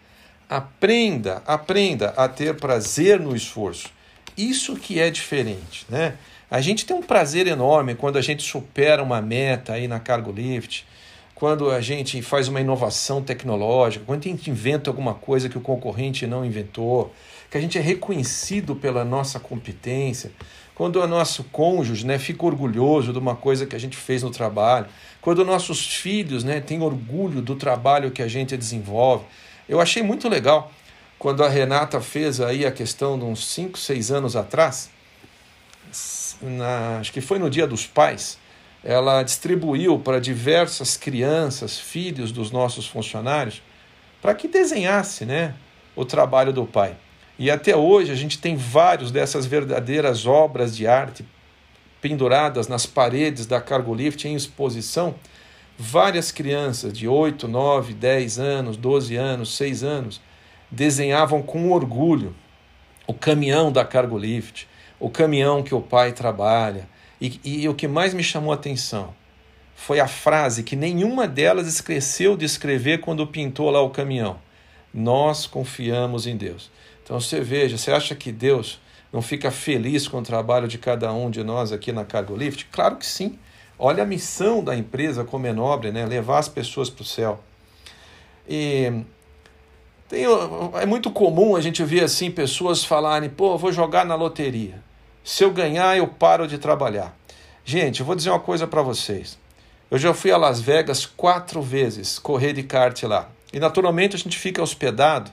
Aprenda, 0.49 1.43
aprenda 1.47 2.11
a 2.17 2.29
ter 2.29 2.55
prazer 2.57 3.19
no 3.19 3.35
esforço. 3.35 3.94
Isso 4.37 4.77
que 4.77 4.99
é 4.99 5.11
diferente, 5.11 5.87
né? 5.89 6.15
A 6.51 6.61
gente 6.61 6.85
tem 6.87 6.97
um 6.97 7.03
prazer 7.03 7.47
enorme 7.47 7.95
quando 7.95 8.17
a 8.17 8.21
gente 8.21 8.43
supera 8.43 9.03
uma 9.03 9.21
meta 9.21 9.73
aí 9.73 9.89
na 9.89 9.99
Cargo 9.99 10.31
Lift, 10.31 10.87
quando 11.35 11.71
a 11.71 11.81
gente 11.81 12.21
faz 12.23 12.49
uma 12.49 12.61
inovação 12.61 13.23
tecnológica, 13.23 14.05
quando 14.07 14.25
a 14.25 14.29
gente 14.29 14.51
inventa 14.51 14.89
alguma 14.89 15.15
coisa 15.15 15.49
que 15.49 15.59
o 15.59 15.61
concorrente 15.61 16.27
não 16.27 16.45
inventou, 16.45 17.13
que 17.51 17.59
a 17.59 17.61
gente 17.61 17.77
é 17.77 17.81
reconhecido 17.81 18.77
pela 18.77 19.05
nossa 19.05 19.41
competência, 19.41 20.31
quando 20.75 20.97
o 20.97 21.07
nosso 21.07 21.45
cônjuge 21.45 22.07
né, 22.07 22.19
fica 22.19 22.45
orgulhoso 22.45 23.13
de 23.13 23.19
uma 23.19 23.37
coisa 23.37 23.67
que 23.67 23.77
a 23.77 23.79
gente 23.79 23.97
fez 23.97 24.23
no 24.23 24.31
trabalho, 24.31 24.87
quando 25.21 25.45
nossos 25.45 25.87
filhos 25.87 26.45
né, 26.45 26.61
têm 26.61 26.83
orgulho 26.83 27.41
do 27.41 27.55
trabalho 27.55 28.11
que 28.11 28.23
a 28.23 28.29
gente 28.29 28.57
desenvolve. 28.57 29.25
Eu 29.69 29.81
achei 29.81 30.03
muito 30.03 30.29
legal 30.29 30.73
quando 31.25 31.43
a 31.43 31.49
Renata 31.49 32.03
fez 32.03 32.39
aí 32.39 32.67
a 32.67 32.71
questão 32.71 33.19
de 33.19 33.25
uns 33.25 33.47
5, 33.47 33.79
6 33.79 34.11
anos 34.11 34.37
atrás, 34.37 34.91
na, 36.43 36.99
acho 36.99 37.11
que 37.15 37.23
foi 37.23 37.39
no 37.39 37.49
Dia 37.49 37.67
dos 37.67 37.87
Pais, 37.87 38.37
ela 38.85 39.23
distribuiu 39.23 39.99
para 39.99 40.21
diversas 40.21 40.99
crianças, 40.99 41.79
filhos 41.79 42.31
dos 42.31 42.51
nossos 42.51 42.87
funcionários, 42.87 43.63
para 44.21 44.35
que 44.35 44.47
desenhasse 44.47 45.25
né, 45.25 45.55
o 45.97 46.05
trabalho 46.05 46.53
do 46.53 46.67
pai. 46.67 46.95
E 47.39 47.51
até 47.51 47.75
hoje 47.75 48.13
a 48.13 48.15
gente 48.15 48.39
tem 48.39 48.55
vários 48.55 49.11
dessas 49.11 49.47
verdadeiras 49.47 50.27
obras 50.27 50.77
de 50.77 50.87
arte 50.87 51.25
penduradas 52.03 52.69
nas 52.69 52.85
paredes 52.85 53.47
da 53.47 53.63
Cargolift 53.63 54.29
em 54.29 54.35
exposição. 54.35 55.15
Várias 55.79 56.31
crianças 56.31 56.93
de 56.93 57.09
8, 57.09 57.49
9, 57.49 57.95
10 57.95 58.39
anos, 58.39 58.77
12 58.77 59.17
anos, 59.17 59.57
6 59.57 59.83
anos 59.83 60.21
desenhavam 60.75 61.41
com 61.41 61.71
orgulho 61.71 62.35
o 63.07 63.15
caminhão 63.15 63.71
da 63.71 63.85
Cargolift, 63.85 64.69
o 64.99 65.09
caminhão 65.09 65.63
que 65.63 65.75
o 65.75 65.81
pai 65.81 66.13
trabalha. 66.13 66.89
E, 67.21 67.41
e 67.45 67.69
o 67.69 67.75
que 67.75 67.87
mais 67.87 68.13
me 68.13 68.23
chamou 68.23 68.53
a 68.53 68.57
atenção 68.57 69.15
foi 69.75 70.01
a 70.01 70.09
frase 70.09 70.63
que 70.63 70.77
nenhuma 70.77 71.27
delas 71.27 71.67
esqueceu 71.67 72.37
de 72.37 72.45
escrever 72.45 73.01
quando 73.01 73.27
pintou 73.27 73.71
lá 73.71 73.81
o 73.81 73.91
caminhão. 73.91 74.39
Nós 74.93 75.47
confiamos 75.47 76.27
em 76.27 76.37
Deus. 76.37 76.71
Então 77.03 77.21
você 77.21 77.41
veja, 77.41 77.77
você 77.77 77.91
acha 77.93 78.15
que 78.15 78.33
Deus 78.33 78.81
não 79.13 79.21
fica 79.23 79.51
feliz 79.51 80.09
com 80.09 80.19
o 80.19 80.23
trabalho 80.23 80.67
de 80.67 80.79
cada 80.79 81.13
um 81.13 81.31
de 81.31 81.43
nós 81.45 81.73
aqui 81.73 81.93
na 81.93 82.05
Cargo 82.05 82.37
Lift? 82.37 82.67
Claro 82.71 82.97
que 82.97 83.07
sim. 83.07 83.39
Olha 83.79 84.03
a 84.03 84.07
missão 84.07 84.63
da 84.63 84.77
empresa 84.77 85.25
como 85.25 85.47
é 85.47 85.53
nobre, 85.53 85.91
né? 85.91 86.07
Levar 86.07 86.39
as 86.39 86.49
pessoas 86.49 86.89
para 86.89 87.03
o 87.03 87.05
céu. 87.05 87.43
E 88.49 89.05
tem, 90.15 90.25
é 90.81 90.87
muito 90.87 91.11
comum 91.11 91.57
a 91.57 91.61
gente 91.61 91.83
ver 91.83 92.05
assim 92.05 92.31
pessoas 92.31 92.85
falarem: 92.85 93.29
pô, 93.29 93.59
vou 93.59 93.73
jogar 93.73 94.07
na 94.07 94.15
loteria. 94.15 94.81
Se 95.25 95.43
eu 95.43 95.51
ganhar, 95.51 95.97
eu 95.99 96.07
paro 96.07 96.47
de 96.47 96.57
trabalhar. 96.57 97.17
Gente, 97.65 98.01
eu 98.01 98.07
vou 98.07 98.15
dizer 98.15 98.31
uma 98.31 98.39
coisa 98.39 98.65
para 98.67 98.81
vocês. 98.81 99.37
Eu 99.91 99.99
já 99.99 100.15
fui 100.15 100.31
a 100.31 100.37
Las 100.37 100.61
Vegas 100.61 101.05
quatro 101.05 101.61
vezes 101.61 102.19
correr 102.19 102.53
de 102.53 102.63
kart 102.63 103.03
lá. 103.03 103.29
E 103.53 103.59
naturalmente 103.59 104.15
a 104.15 104.19
gente 104.19 104.39
fica 104.39 104.63
hospedado 104.63 105.33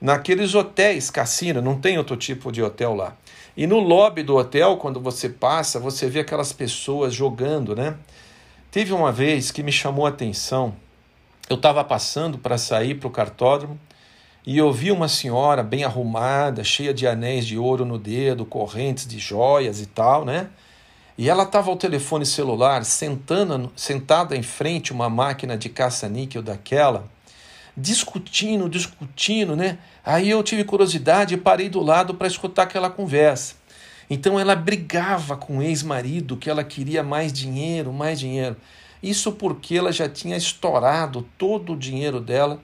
naqueles 0.00 0.54
hotéis 0.54 1.10
cassino, 1.10 1.60
não 1.60 1.80
tem 1.80 1.98
outro 1.98 2.16
tipo 2.16 2.52
de 2.52 2.62
hotel 2.62 2.94
lá. 2.94 3.16
E 3.56 3.66
no 3.66 3.80
lobby 3.80 4.22
do 4.22 4.36
hotel, 4.36 4.76
quando 4.76 5.00
você 5.00 5.28
passa, 5.28 5.80
você 5.80 6.08
vê 6.08 6.20
aquelas 6.20 6.52
pessoas 6.52 7.12
jogando, 7.12 7.74
né? 7.74 7.96
Teve 8.70 8.92
uma 8.92 9.10
vez 9.10 9.50
que 9.50 9.62
me 9.62 9.72
chamou 9.72 10.06
a 10.06 10.10
atenção. 10.10 10.74
Eu 11.48 11.56
estava 11.56 11.82
passando 11.82 12.38
para 12.38 12.56
sair 12.56 12.94
para 12.94 13.08
o 13.08 13.10
cartódromo 13.10 13.78
e 14.46 14.56
eu 14.56 14.72
vi 14.72 14.90
uma 14.90 15.08
senhora 15.08 15.62
bem 15.62 15.84
arrumada, 15.84 16.64
cheia 16.64 16.94
de 16.94 17.06
anéis 17.06 17.46
de 17.46 17.58
ouro 17.58 17.84
no 17.84 17.98
dedo, 17.98 18.44
correntes 18.44 19.06
de 19.06 19.18
joias 19.18 19.80
e 19.80 19.86
tal, 19.86 20.24
né? 20.24 20.48
E 21.18 21.28
ela 21.28 21.42
estava 21.42 21.70
ao 21.70 21.76
telefone 21.76 22.24
celular, 22.24 22.84
sentando, 22.84 23.70
sentada 23.76 24.36
em 24.36 24.42
frente 24.42 24.92
a 24.92 24.94
uma 24.94 25.10
máquina 25.10 25.56
de 25.56 25.68
caça-níquel 25.68 26.42
daquela 26.42 27.08
discutindo, 27.76 28.68
discutindo, 28.68 29.56
né? 29.56 29.78
Aí 30.04 30.30
eu 30.30 30.42
tive 30.42 30.64
curiosidade 30.64 31.34
e 31.34 31.38
parei 31.38 31.68
do 31.68 31.80
lado 31.80 32.14
para 32.14 32.26
escutar 32.26 32.64
aquela 32.64 32.90
conversa. 32.90 33.54
Então 34.08 34.38
ela 34.38 34.56
brigava 34.56 35.36
com 35.36 35.58
o 35.58 35.62
ex-marido 35.62 36.36
que 36.36 36.50
ela 36.50 36.64
queria 36.64 37.02
mais 37.02 37.32
dinheiro, 37.32 37.92
mais 37.92 38.18
dinheiro. 38.18 38.56
Isso 39.02 39.32
porque 39.32 39.76
ela 39.76 39.92
já 39.92 40.08
tinha 40.08 40.36
estourado 40.36 41.26
todo 41.38 41.72
o 41.72 41.76
dinheiro 41.76 42.20
dela 42.20 42.60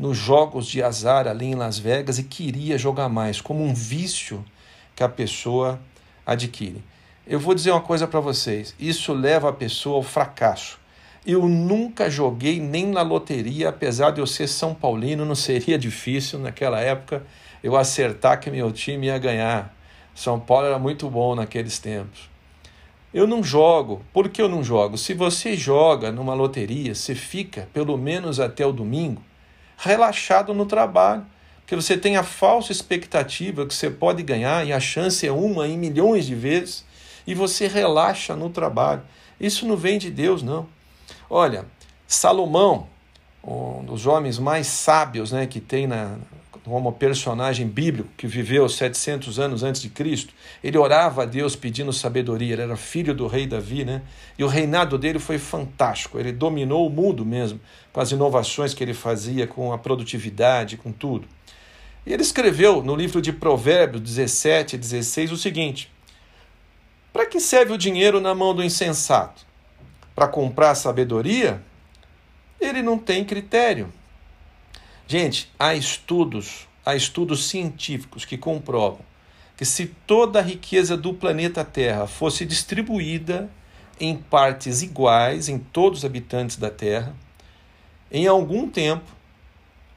nos 0.00 0.16
jogos 0.16 0.66
de 0.66 0.82
azar 0.82 1.28
ali 1.28 1.44
em 1.44 1.54
Las 1.54 1.78
Vegas 1.78 2.18
e 2.18 2.22
queria 2.22 2.78
jogar 2.78 3.10
mais, 3.10 3.38
como 3.38 3.62
um 3.62 3.74
vício 3.74 4.42
que 4.96 5.02
a 5.02 5.08
pessoa 5.10 5.78
adquire. 6.24 6.82
Eu 7.26 7.38
vou 7.38 7.54
dizer 7.54 7.70
uma 7.70 7.82
coisa 7.82 8.08
para 8.08 8.18
vocês: 8.18 8.74
isso 8.80 9.12
leva 9.12 9.50
a 9.50 9.52
pessoa 9.52 9.96
ao 9.96 10.02
fracasso. 10.02 10.80
Eu 11.26 11.46
nunca 11.46 12.08
joguei 12.08 12.58
nem 12.58 12.86
na 12.86 13.02
loteria, 13.02 13.68
apesar 13.68 14.12
de 14.12 14.22
eu 14.22 14.26
ser 14.26 14.48
São 14.48 14.74
Paulino, 14.74 15.26
não 15.26 15.34
seria 15.34 15.78
difícil 15.78 16.38
naquela 16.38 16.80
época 16.80 17.22
eu 17.62 17.76
acertar 17.76 18.40
que 18.40 18.50
meu 18.50 18.72
time 18.72 19.08
ia 19.08 19.18
ganhar. 19.18 19.76
São 20.14 20.40
Paulo 20.40 20.66
era 20.66 20.78
muito 20.78 21.10
bom 21.10 21.34
naqueles 21.34 21.78
tempos. 21.78 22.30
Eu 23.12 23.26
não 23.26 23.42
jogo. 23.42 24.02
Por 24.14 24.30
que 24.30 24.40
eu 24.40 24.48
não 24.48 24.64
jogo? 24.64 24.96
Se 24.96 25.12
você 25.12 25.58
joga 25.58 26.10
numa 26.10 26.32
loteria, 26.32 26.94
você 26.94 27.14
fica, 27.14 27.68
pelo 27.74 27.98
menos 27.98 28.40
até 28.40 28.64
o 28.64 28.72
domingo, 28.72 29.22
relaxado 29.80 30.54
no 30.54 30.66
trabalho. 30.66 31.24
Porque 31.60 31.74
você 31.74 31.96
tem 31.96 32.16
a 32.16 32.22
falsa 32.22 32.72
expectativa 32.72 33.64
que 33.64 33.74
você 33.74 33.88
pode 33.88 34.22
ganhar 34.22 34.66
e 34.66 34.72
a 34.72 34.80
chance 34.80 35.26
é 35.26 35.32
uma 35.32 35.66
em 35.66 35.78
milhões 35.78 36.26
de 36.26 36.34
vezes 36.34 36.84
e 37.26 37.34
você 37.34 37.66
relaxa 37.66 38.34
no 38.34 38.50
trabalho. 38.50 39.02
Isso 39.40 39.66
não 39.66 39.76
vem 39.76 39.98
de 39.98 40.10
Deus, 40.10 40.42
não. 40.42 40.68
Olha, 41.28 41.64
Salomão, 42.06 42.88
um 43.42 43.84
dos 43.84 44.06
homens 44.06 44.38
mais 44.38 44.66
sábios 44.66 45.32
né, 45.32 45.46
que 45.46 45.60
tem 45.60 45.86
na, 45.86 46.16
como 46.64 46.92
personagem 46.92 47.66
bíblico 47.66 48.08
que 48.16 48.26
viveu 48.26 48.68
700 48.68 49.38
anos 49.38 49.62
antes 49.62 49.80
de 49.80 49.88
Cristo, 49.88 50.32
ele 50.62 50.76
orava 50.78 51.22
a 51.22 51.26
Deus 51.26 51.56
pedindo 51.56 51.92
sabedoria, 51.92 52.52
ele 52.52 52.62
era 52.62 52.76
filho 52.76 53.14
do 53.14 53.26
rei 53.26 53.46
Davi, 53.46 53.84
né? 53.84 54.02
E 54.38 54.44
o 54.44 54.46
reinado 54.46 54.98
dele 54.98 55.18
foi 55.18 55.38
fantástico, 55.38 56.18
ele 56.18 56.32
dominou 56.32 56.86
o 56.86 56.90
mundo 56.90 57.24
mesmo, 57.24 57.60
com 57.92 58.00
as 58.00 58.12
inovações 58.12 58.74
que 58.74 58.84
ele 58.84 58.94
fazia, 58.94 59.46
com 59.46 59.72
a 59.72 59.78
produtividade, 59.78 60.76
com 60.76 60.92
tudo. 60.92 61.26
E 62.06 62.12
ele 62.12 62.22
escreveu 62.22 62.82
no 62.82 62.94
livro 62.94 63.20
de 63.20 63.32
Provérbios 63.32 64.02
17 64.02 64.76
e 64.76 64.78
16 64.78 65.32
o 65.32 65.36
seguinte: 65.36 65.90
Para 67.12 67.26
que 67.26 67.40
serve 67.40 67.72
o 67.72 67.78
dinheiro 67.78 68.20
na 68.20 68.34
mão 68.34 68.54
do 68.54 68.62
insensato? 68.62 69.50
para 70.20 70.28
comprar 70.28 70.74
sabedoria, 70.74 71.62
ele 72.60 72.82
não 72.82 72.98
tem 72.98 73.24
critério. 73.24 73.90
Gente, 75.10 75.50
há 75.58 75.74
estudos, 75.74 76.68
há 76.86 76.94
estudos 76.94 77.48
científicos 77.48 78.24
que 78.24 78.38
comprovam 78.38 79.00
que 79.56 79.64
se 79.64 79.86
toda 79.86 80.38
a 80.38 80.42
riqueza 80.42 80.96
do 80.96 81.12
planeta 81.12 81.64
Terra 81.64 82.06
fosse 82.06 82.46
distribuída 82.46 83.50
em 83.98 84.16
partes 84.16 84.82
iguais 84.82 85.48
em 85.48 85.58
todos 85.58 85.98
os 85.98 86.04
habitantes 86.04 86.58
da 86.58 86.70
Terra, 86.70 87.12
em 88.08 88.28
algum 88.28 88.68
tempo 88.68 89.10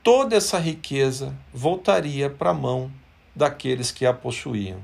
toda 0.01 0.35
essa 0.35 0.57
riqueza 0.57 1.31
voltaria 1.53 2.27
para 2.27 2.49
a 2.49 2.55
mão 2.55 2.91
daqueles 3.35 3.91
que 3.91 4.07
a 4.07 4.13
possuíam. 4.13 4.79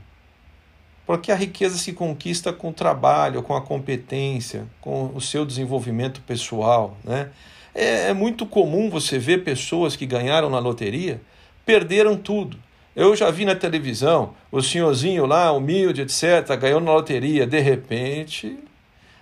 Porque 1.07 1.31
a 1.31 1.35
riqueza 1.35 1.75
se 1.75 1.91
conquista 1.91 2.53
com 2.53 2.69
o 2.69 2.73
trabalho, 2.73 3.41
com 3.41 3.55
a 3.55 3.61
competência, 3.63 4.67
com 4.79 5.07
o 5.07 5.19
seu 5.19 5.43
desenvolvimento 5.43 6.21
pessoal. 6.21 6.95
Né? 7.03 7.31
É, 7.73 8.09
é 8.09 8.13
muito 8.13 8.45
comum 8.45 8.89
você 8.89 9.17
ver 9.19 9.43
pessoas 9.43 9.95
que 9.95 10.05
ganharam 10.05 10.49
na 10.49 10.59
loteria, 10.59 11.21
perderam 11.65 12.17
tudo. 12.17 12.57
Eu 12.95 13.15
já 13.15 13.29
vi 13.31 13.45
na 13.45 13.55
televisão 13.55 14.33
o 14.51 14.61
senhorzinho 14.61 15.25
lá, 15.25 15.51
humilde, 15.51 16.01
etc., 16.01 16.55
ganhou 16.59 16.81
na 16.81 16.93
loteria. 16.93 17.45
De 17.45 17.59
repente, 17.59 18.57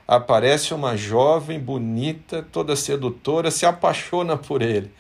aparece 0.08 0.74
uma 0.74 0.96
jovem 0.96 1.60
bonita, 1.60 2.46
toda 2.52 2.76
sedutora, 2.76 3.52
se 3.52 3.66
apaixona 3.66 4.38
por 4.38 4.62
ele. 4.62 4.92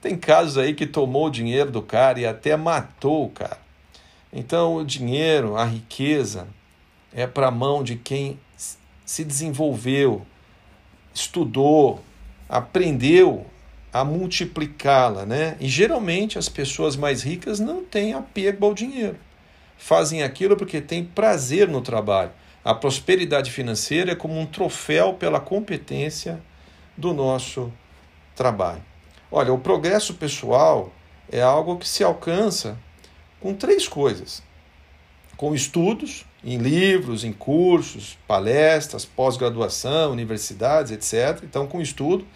Tem 0.00 0.16
casos 0.16 0.56
aí 0.56 0.72
que 0.72 0.86
tomou 0.86 1.26
o 1.26 1.30
dinheiro 1.30 1.70
do 1.70 1.82
cara 1.82 2.20
e 2.20 2.26
até 2.26 2.56
matou 2.56 3.26
o 3.26 3.30
cara. 3.30 3.58
Então, 4.32 4.76
o 4.76 4.84
dinheiro, 4.84 5.56
a 5.56 5.64
riqueza, 5.64 6.46
é 7.12 7.26
para 7.26 7.48
a 7.48 7.50
mão 7.50 7.82
de 7.82 7.96
quem 7.96 8.38
se 9.04 9.24
desenvolveu, 9.24 10.26
estudou, 11.14 12.00
aprendeu 12.48 13.46
a 13.92 14.04
multiplicá-la, 14.04 15.24
né? 15.24 15.56
E 15.58 15.68
geralmente 15.68 16.38
as 16.38 16.48
pessoas 16.48 16.96
mais 16.96 17.22
ricas 17.22 17.58
não 17.58 17.82
têm 17.82 18.12
apego 18.12 18.66
ao 18.66 18.74
dinheiro. 18.74 19.16
Fazem 19.78 20.22
aquilo 20.22 20.56
porque 20.56 20.80
têm 20.80 21.02
prazer 21.02 21.66
no 21.66 21.80
trabalho. 21.80 22.30
A 22.62 22.74
prosperidade 22.74 23.50
financeira 23.50 24.12
é 24.12 24.14
como 24.14 24.38
um 24.38 24.44
troféu 24.44 25.14
pela 25.14 25.40
competência 25.40 26.42
do 26.94 27.14
nosso 27.14 27.72
trabalho. 28.34 28.82
Olha, 29.30 29.52
o 29.52 29.58
progresso 29.58 30.14
pessoal 30.14 30.92
é 31.32 31.40
algo 31.40 31.78
que 31.78 31.88
se 31.88 32.04
alcança 32.04 32.76
com 33.40 33.54
três 33.54 33.88
coisas: 33.88 34.42
com 35.38 35.54
estudos, 35.54 36.25
em 36.44 36.58
livros, 36.58 37.24
em 37.24 37.32
cursos, 37.32 38.16
palestras, 38.26 39.04
pós-graduação, 39.04 40.12
universidades, 40.12 40.92
etc. 40.92 41.42
Então, 41.44 41.66
com 41.66 41.80
estudo. 41.80 42.26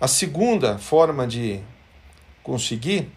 A 0.00 0.08
segunda 0.08 0.78
forma 0.78 1.26
de 1.26 1.60
conseguir 2.42 3.08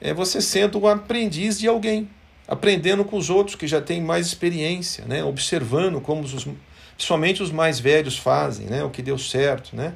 é 0.00 0.14
você 0.14 0.40
sendo 0.40 0.80
um 0.80 0.86
aprendiz 0.86 1.58
de 1.58 1.66
alguém. 1.66 2.08
aprendendo 2.46 3.04
com 3.04 3.16
os 3.16 3.30
outros 3.30 3.54
que 3.54 3.68
já 3.68 3.80
têm 3.80 4.00
mais 4.00 4.26
experiência, 4.26 5.04
né? 5.06 5.22
observando 5.22 6.00
como 6.00 6.22
os, 6.22 6.48
principalmente 6.96 7.42
os 7.44 7.52
mais 7.52 7.78
velhos 7.78 8.18
fazem, 8.18 8.66
né? 8.66 8.82
o 8.82 8.90
que 8.90 9.02
deu 9.02 9.16
certo. 9.16 9.76
Né? 9.76 9.94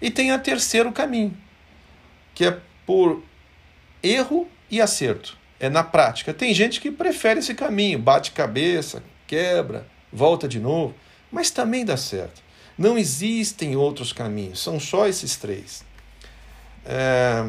E 0.00 0.08
tem 0.08 0.30
a 0.30 0.38
terceiro 0.38 0.92
caminho, 0.92 1.36
que 2.32 2.44
é 2.44 2.58
por 2.86 3.24
erro 4.00 4.46
e 4.70 4.80
acerto. 4.80 5.36
É 5.58 5.68
na 5.68 5.82
prática. 5.82 6.32
Tem 6.32 6.54
gente 6.54 6.80
que 6.80 6.92
prefere 6.92 7.40
esse 7.40 7.54
caminho, 7.54 7.98
bate 7.98 8.30
cabeça, 8.30 9.02
quebra, 9.26 9.86
volta 10.12 10.46
de 10.48 10.60
novo, 10.60 10.94
mas 11.30 11.50
também 11.50 11.84
dá 11.84 11.96
certo. 11.96 12.42
Não 12.78 12.98
existem 12.98 13.76
outros 13.76 14.12
caminhos, 14.12 14.60
são 14.60 14.78
só 14.78 15.06
esses 15.06 15.36
três. 15.36 15.84
É... 16.84 17.44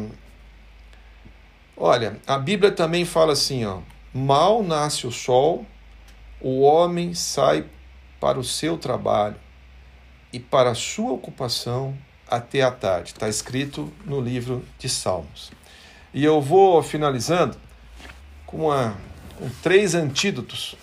Olha, 1.75 2.19
a 2.25 2.37
Bíblia 2.39 2.71
também 2.71 3.05
fala 3.05 3.33
assim, 3.33 3.65
ó, 3.65 3.81
mal 4.13 4.63
nasce 4.63 5.05
o 5.05 5.11
sol, 5.11 5.65
o 6.41 6.61
homem 6.61 7.13
sai 7.13 7.65
para 8.19 8.39
o 8.39 8.43
seu 8.43 8.77
trabalho 8.77 9.35
e 10.33 10.39
para 10.39 10.71
a 10.71 10.75
sua 10.75 11.11
ocupação 11.11 11.95
até 12.27 12.61
a 12.61 12.71
tarde. 12.71 13.11
Está 13.11 13.29
escrito 13.29 13.91
no 14.05 14.19
livro 14.19 14.65
de 14.79 14.89
Salmos. 14.89 15.51
E 16.13 16.23
eu 16.23 16.41
vou 16.41 16.81
finalizando 16.81 17.57
com, 18.45 18.65
uma, 18.67 18.97
com 19.37 19.49
três 19.61 19.93
antídotos 19.93 20.75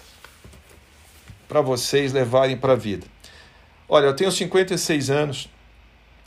para 1.54 1.60
vocês 1.60 2.12
levarem 2.12 2.56
para 2.56 2.72
a 2.72 2.76
vida. 2.76 3.06
Olha, 3.88 4.06
eu 4.06 4.16
tenho 4.16 4.32
56 4.32 5.08
anos 5.08 5.48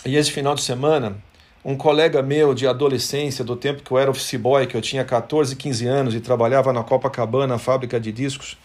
e 0.06 0.16
esse 0.16 0.32
final 0.32 0.56
de 0.56 0.62
semana, 0.62 1.18
um 1.66 1.76
colega 1.76 2.22
meu 2.22 2.54
de 2.54 2.66
adolescência, 2.66 3.44
do 3.44 3.58
tempo 3.58 3.84
que 3.84 3.92
eu 3.92 3.98
era 3.98 4.10
office 4.10 4.40
boy, 4.40 4.66
que 4.66 4.78
eu 4.78 4.82
tinha 4.82 5.04
14, 5.04 5.54
15 5.54 5.86
anos 5.86 6.16
e 6.16 6.22
trabalhava 6.22 6.72
na 6.72 6.82
Copacabana, 6.82 7.58
fábrica 7.58 8.00
de 8.00 8.10
discos, 8.10 8.58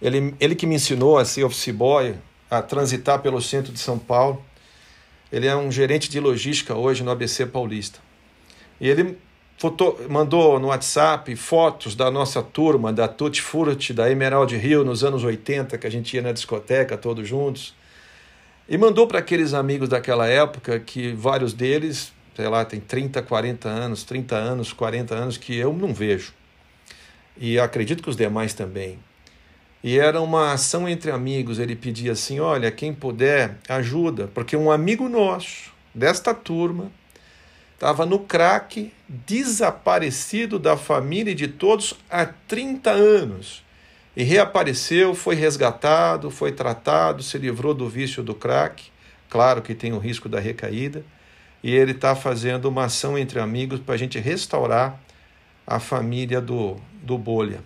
ele, 0.00 0.34
ele 0.40 0.56
que 0.56 0.66
me 0.66 0.74
ensinou 0.74 1.18
a 1.18 1.24
ser 1.24 1.44
office 1.44 1.72
boy, 1.72 2.16
a 2.50 2.60
transitar 2.60 3.20
pelo 3.20 3.40
centro 3.40 3.72
de 3.72 3.78
São 3.78 3.96
Paulo. 3.96 4.44
Ele 5.30 5.46
é 5.46 5.54
um 5.54 5.70
gerente 5.70 6.10
de 6.10 6.18
logística 6.18 6.74
hoje 6.74 7.04
no 7.04 7.12
ABC 7.12 7.46
Paulista. 7.46 8.00
E 8.80 8.88
ele 8.88 9.16
foto, 9.62 9.96
mandou 10.08 10.58
no 10.58 10.68
WhatsApp 10.68 11.36
fotos 11.36 11.94
da 11.94 12.10
nossa 12.10 12.42
turma, 12.42 12.92
da 12.92 13.06
Tutti 13.06 13.40
Frutti, 13.40 13.92
da 13.92 14.10
Emerald 14.10 14.52
Hill, 14.56 14.84
nos 14.84 15.04
anos 15.04 15.22
80, 15.22 15.78
que 15.78 15.86
a 15.86 15.90
gente 15.90 16.16
ia 16.16 16.20
na 16.20 16.32
discoteca 16.32 16.98
todos 16.98 17.28
juntos. 17.28 17.72
E 18.68 18.76
mandou 18.76 19.06
para 19.06 19.20
aqueles 19.20 19.54
amigos 19.54 19.88
daquela 19.88 20.26
época, 20.26 20.80
que 20.80 21.12
vários 21.12 21.52
deles, 21.52 22.12
sei 22.34 22.48
lá, 22.48 22.64
tem 22.64 22.80
30, 22.80 23.22
40 23.22 23.68
anos, 23.68 24.02
30 24.02 24.34
anos, 24.34 24.72
40 24.72 25.14
anos, 25.14 25.36
que 25.36 25.56
eu 25.56 25.72
não 25.72 25.94
vejo. 25.94 26.32
E 27.36 27.56
acredito 27.56 28.02
que 28.02 28.10
os 28.10 28.16
demais 28.16 28.54
também. 28.54 28.98
E 29.80 29.96
era 29.96 30.20
uma 30.20 30.54
ação 30.54 30.88
entre 30.88 31.12
amigos. 31.12 31.60
Ele 31.60 31.76
pedia 31.76 32.12
assim: 32.12 32.40
olha, 32.40 32.70
quem 32.72 32.92
puder, 32.92 33.58
ajuda, 33.68 34.28
porque 34.34 34.56
um 34.56 34.72
amigo 34.72 35.08
nosso, 35.08 35.72
desta 35.94 36.34
turma, 36.34 36.90
estava 37.82 38.06
no 38.06 38.20
crack, 38.20 38.92
desaparecido 39.08 40.56
da 40.56 40.76
família 40.76 41.32
e 41.32 41.34
de 41.34 41.48
todos 41.48 41.94
há 42.08 42.24
30 42.24 42.92
anos 42.92 43.64
e 44.16 44.22
reapareceu, 44.22 45.16
foi 45.16 45.34
resgatado, 45.34 46.30
foi 46.30 46.52
tratado, 46.52 47.24
se 47.24 47.36
livrou 47.38 47.74
do 47.74 47.88
vício 47.88 48.22
do 48.22 48.36
crack, 48.36 48.84
claro 49.28 49.60
que 49.60 49.74
tem 49.74 49.92
o 49.92 49.98
risco 49.98 50.28
da 50.28 50.38
recaída, 50.38 51.04
e 51.60 51.74
ele 51.74 51.90
está 51.90 52.14
fazendo 52.14 52.66
uma 52.66 52.84
ação 52.84 53.18
entre 53.18 53.40
amigos 53.40 53.80
para 53.80 53.94
a 53.94 53.98
gente 53.98 54.16
restaurar 54.20 55.00
a 55.66 55.80
família 55.80 56.40
do, 56.40 56.76
do 57.02 57.18
Bolha. 57.18 57.64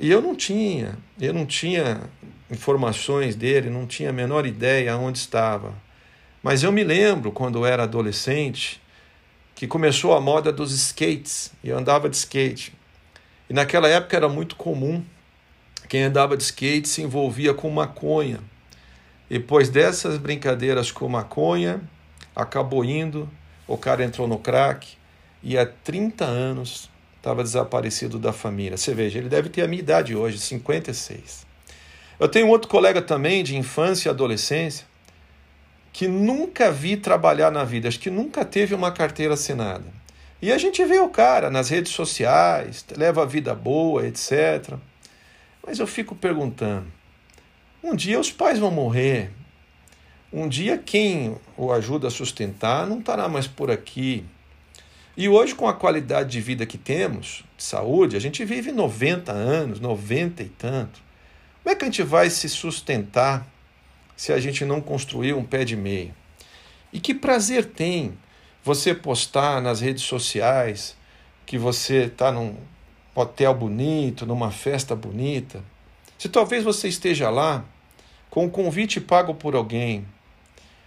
E 0.00 0.10
eu 0.10 0.22
não 0.22 0.34
tinha, 0.34 0.96
eu 1.20 1.34
não 1.34 1.44
tinha 1.44 2.00
informações 2.50 3.36
dele, 3.36 3.68
não 3.68 3.86
tinha 3.86 4.08
a 4.08 4.14
menor 4.14 4.46
ideia 4.46 4.96
onde 4.96 5.18
estava. 5.18 5.74
Mas 6.42 6.62
eu 6.62 6.72
me 6.72 6.84
lembro, 6.84 7.32
quando 7.32 7.58
eu 7.58 7.66
era 7.66 7.82
adolescente, 7.82 8.82
que 9.64 9.68
começou 9.68 10.12
a 10.14 10.20
moda 10.20 10.52
dos 10.52 10.72
skates, 10.72 11.50
e 11.64 11.70
eu 11.70 11.78
andava 11.78 12.06
de 12.06 12.16
skate. 12.16 12.74
E 13.48 13.54
naquela 13.54 13.88
época 13.88 14.14
era 14.14 14.28
muito 14.28 14.56
comum 14.56 15.02
quem 15.88 16.02
andava 16.02 16.36
de 16.36 16.42
skate 16.42 16.86
se 16.86 17.00
envolvia 17.00 17.54
com 17.54 17.70
maconha. 17.70 18.40
Depois 19.28 19.70
dessas 19.70 20.18
brincadeiras 20.18 20.92
com 20.92 21.08
maconha, 21.08 21.80
acabou 22.36 22.84
indo, 22.84 23.26
o 23.66 23.78
cara 23.78 24.04
entrou 24.04 24.28
no 24.28 24.38
crack 24.38 24.98
e 25.42 25.56
há 25.56 25.64
30 25.64 26.26
anos 26.26 26.90
estava 27.16 27.42
desaparecido 27.42 28.18
da 28.18 28.34
família. 28.34 28.76
Você 28.76 28.92
veja, 28.92 29.18
ele 29.18 29.30
deve 29.30 29.48
ter 29.48 29.62
a 29.62 29.68
minha 29.68 29.80
idade 29.80 30.14
hoje, 30.14 30.38
56. 30.38 31.46
Eu 32.20 32.28
tenho 32.28 32.48
outro 32.48 32.68
colega 32.68 33.00
também 33.00 33.42
de 33.42 33.56
infância 33.56 34.08
e 34.08 34.10
adolescência 34.10 34.84
que 35.94 36.08
nunca 36.08 36.72
vi 36.72 36.96
trabalhar 36.96 37.52
na 37.52 37.62
vida, 37.62 37.86
acho 37.86 38.00
que 38.00 38.10
nunca 38.10 38.44
teve 38.44 38.74
uma 38.74 38.90
carteira 38.90 39.34
assinada. 39.34 39.84
E 40.42 40.50
a 40.50 40.58
gente 40.58 40.84
vê 40.84 40.98
o 40.98 41.08
cara 41.08 41.48
nas 41.48 41.68
redes 41.68 41.92
sociais, 41.92 42.84
leva 42.96 43.22
a 43.22 43.24
vida 43.24 43.54
boa, 43.54 44.04
etc. 44.04 44.74
Mas 45.64 45.78
eu 45.78 45.86
fico 45.86 46.16
perguntando: 46.16 46.86
um 47.80 47.94
dia 47.94 48.18
os 48.18 48.32
pais 48.32 48.58
vão 48.58 48.72
morrer, 48.72 49.30
um 50.32 50.48
dia 50.48 50.76
quem 50.76 51.36
o 51.56 51.72
ajuda 51.72 52.08
a 52.08 52.10
sustentar 52.10 52.88
não 52.88 52.98
estará 52.98 53.28
mais 53.28 53.46
por 53.46 53.70
aqui. 53.70 54.24
E 55.16 55.28
hoje, 55.28 55.54
com 55.54 55.68
a 55.68 55.72
qualidade 55.72 56.28
de 56.30 56.40
vida 56.40 56.66
que 56.66 56.76
temos, 56.76 57.44
de 57.56 57.62
saúde, 57.62 58.16
a 58.16 58.20
gente 58.20 58.44
vive 58.44 58.72
90 58.72 59.30
anos, 59.30 59.78
90 59.78 60.42
e 60.42 60.48
tanto. 60.48 61.00
Como 61.62 61.72
é 61.72 61.78
que 61.78 61.84
a 61.84 61.86
gente 61.86 62.02
vai 62.02 62.28
se 62.30 62.48
sustentar 62.48 63.53
se 64.16 64.32
a 64.32 64.40
gente 64.40 64.64
não 64.64 64.80
construir 64.80 65.34
um 65.34 65.44
pé 65.44 65.64
de 65.64 65.76
meia? 65.76 66.14
E 66.92 67.00
que 67.00 67.14
prazer 67.14 67.66
tem 67.66 68.16
você 68.62 68.94
postar 68.94 69.60
nas 69.60 69.80
redes 69.80 70.04
sociais 70.04 70.96
que 71.44 71.58
você 71.58 72.04
está 72.04 72.32
num 72.32 72.56
hotel 73.14 73.54
bonito, 73.54 74.24
numa 74.24 74.50
festa 74.50 74.96
bonita, 74.96 75.62
se 76.18 76.28
talvez 76.28 76.64
você 76.64 76.88
esteja 76.88 77.30
lá 77.30 77.64
com 78.30 78.46
um 78.46 78.50
convite 78.50 79.00
pago 79.00 79.34
por 79.34 79.54
alguém, 79.54 80.06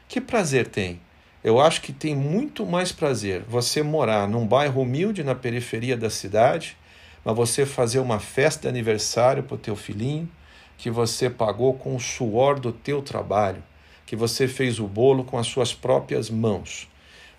que 0.08 0.20
prazer 0.20 0.68
tem? 0.68 1.00
Eu 1.44 1.60
acho 1.62 1.82
que 1.82 1.94
tem 1.94 2.16
muito 2.16 2.66
mais 2.66 2.92
prazer 2.92 3.44
você 3.48 3.84
morar 3.84 4.28
num 4.28 4.46
bairro 4.46 4.82
humilde 4.82 5.24
na 5.24 5.36
periferia 5.36 5.96
da 5.96 6.10
cidade, 6.10 6.76
mas 7.24 7.36
você 7.36 7.66
fazer 7.66 8.00
uma 8.00 8.20
festa 8.20 8.63
de 8.63 8.68
aniversário 8.68 9.44
para 9.44 9.56
o 9.56 9.60
teu 9.60 9.76
filhinho, 9.76 10.30
que 10.78 10.92
você 10.92 11.30
pagou 11.30 11.74
com 11.74 11.96
o 11.96 12.00
suor 12.00 12.60
do 12.60 12.72
teu 12.72 13.02
trabalho, 13.02 13.63
que 14.06 14.16
você 14.16 14.48
fez 14.48 14.80
o 14.80 14.88
bolo 14.88 15.24
com 15.24 15.38
as 15.38 15.48
suas 15.48 15.74
próprias 15.74 16.30
mãos. 16.30 16.88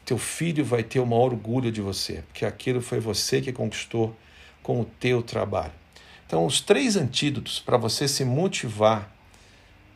Teu 0.04 0.18
filho 0.18 0.64
vai 0.64 0.82
ter 0.82 1.00
o 1.00 1.06
maior 1.06 1.32
orgulho 1.32 1.70
de 1.70 1.80
você, 1.80 2.24
porque 2.28 2.44
aquilo 2.44 2.80
foi 2.80 2.98
você 2.98 3.40
que 3.40 3.52
conquistou 3.52 4.14
com 4.62 4.80
o 4.80 4.84
teu 4.84 5.22
trabalho. 5.22 5.72
Então, 6.26 6.44
os 6.44 6.60
três 6.60 6.96
antídotos 6.96 7.58
para 7.58 7.78
você 7.78 8.06
se 8.06 8.24
motivar, 8.24 9.10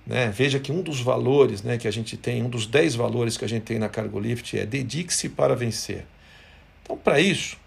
né? 0.07 0.31
veja 0.31 0.59
que 0.59 0.72
um 0.72 0.81
dos 0.81 1.00
valores 1.00 1.62
né, 1.62 1.76
que 1.76 1.87
a 1.87 1.90
gente 1.90 2.16
tem, 2.16 2.42
um 2.42 2.48
dos 2.48 2.66
dez 2.66 2.94
valores 2.94 3.37
que 3.37 3.44
a 3.44 3.48
gente 3.48 3.64
tem 3.64 3.78
na 3.78 3.88
Cargolift 3.88 4.59
é 4.59 4.64
dedique-se 4.64 5.28
para 5.28 5.55
vencer. 5.55 6.07
Então, 6.83 6.96
para 6.96 7.20
isso, 7.20 7.59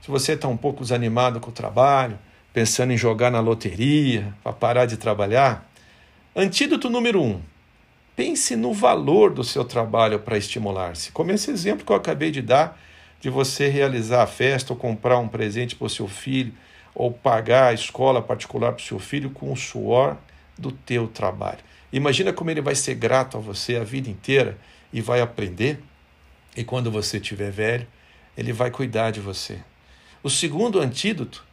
se 0.00 0.08
você 0.08 0.32
está 0.32 0.46
um 0.46 0.56
pouco 0.56 0.82
desanimado 0.82 1.40
com 1.40 1.50
o 1.50 1.52
trabalho, 1.52 2.16
pensando 2.56 2.90
em 2.90 2.96
jogar 2.96 3.30
na 3.30 3.38
loteria, 3.38 4.32
para 4.42 4.50
parar 4.50 4.86
de 4.86 4.96
trabalhar, 4.96 5.70
antídoto 6.34 6.88
número 6.88 7.22
um, 7.22 7.38
pense 8.16 8.56
no 8.56 8.72
valor 8.72 9.30
do 9.30 9.44
seu 9.44 9.62
trabalho 9.62 10.20
para 10.20 10.38
estimular-se. 10.38 11.12
Como 11.12 11.30
esse 11.30 11.50
exemplo 11.50 11.84
que 11.84 11.92
eu 11.92 11.96
acabei 11.96 12.30
de 12.30 12.40
dar, 12.40 12.80
de 13.20 13.28
você 13.28 13.68
realizar 13.68 14.22
a 14.22 14.26
festa 14.26 14.72
ou 14.72 14.78
comprar 14.78 15.18
um 15.18 15.28
presente 15.28 15.76
para 15.76 15.84
o 15.84 15.90
seu 15.90 16.08
filho 16.08 16.54
ou 16.94 17.12
pagar 17.12 17.66
a 17.66 17.74
escola 17.74 18.22
particular 18.22 18.72
para 18.72 18.82
o 18.82 18.86
seu 18.86 18.98
filho 18.98 19.28
com 19.28 19.52
o 19.52 19.56
suor 19.56 20.16
do 20.56 20.72
teu 20.72 21.08
trabalho. 21.08 21.58
Imagina 21.92 22.32
como 22.32 22.50
ele 22.50 22.62
vai 22.62 22.74
ser 22.74 22.94
grato 22.94 23.36
a 23.36 23.40
você 23.40 23.76
a 23.76 23.84
vida 23.84 24.08
inteira 24.08 24.56
e 24.90 25.02
vai 25.02 25.20
aprender. 25.20 25.78
E 26.56 26.64
quando 26.64 26.90
você 26.90 27.18
estiver 27.18 27.50
velho, 27.50 27.86
ele 28.34 28.54
vai 28.54 28.70
cuidar 28.70 29.10
de 29.10 29.20
você. 29.20 29.58
O 30.22 30.30
segundo 30.30 30.80
antídoto 30.80 31.44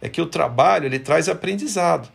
é 0.00 0.08
que 0.08 0.20
o 0.20 0.26
trabalho 0.26 0.86
ele 0.86 0.98
traz 0.98 1.28
aprendizado. 1.28 2.08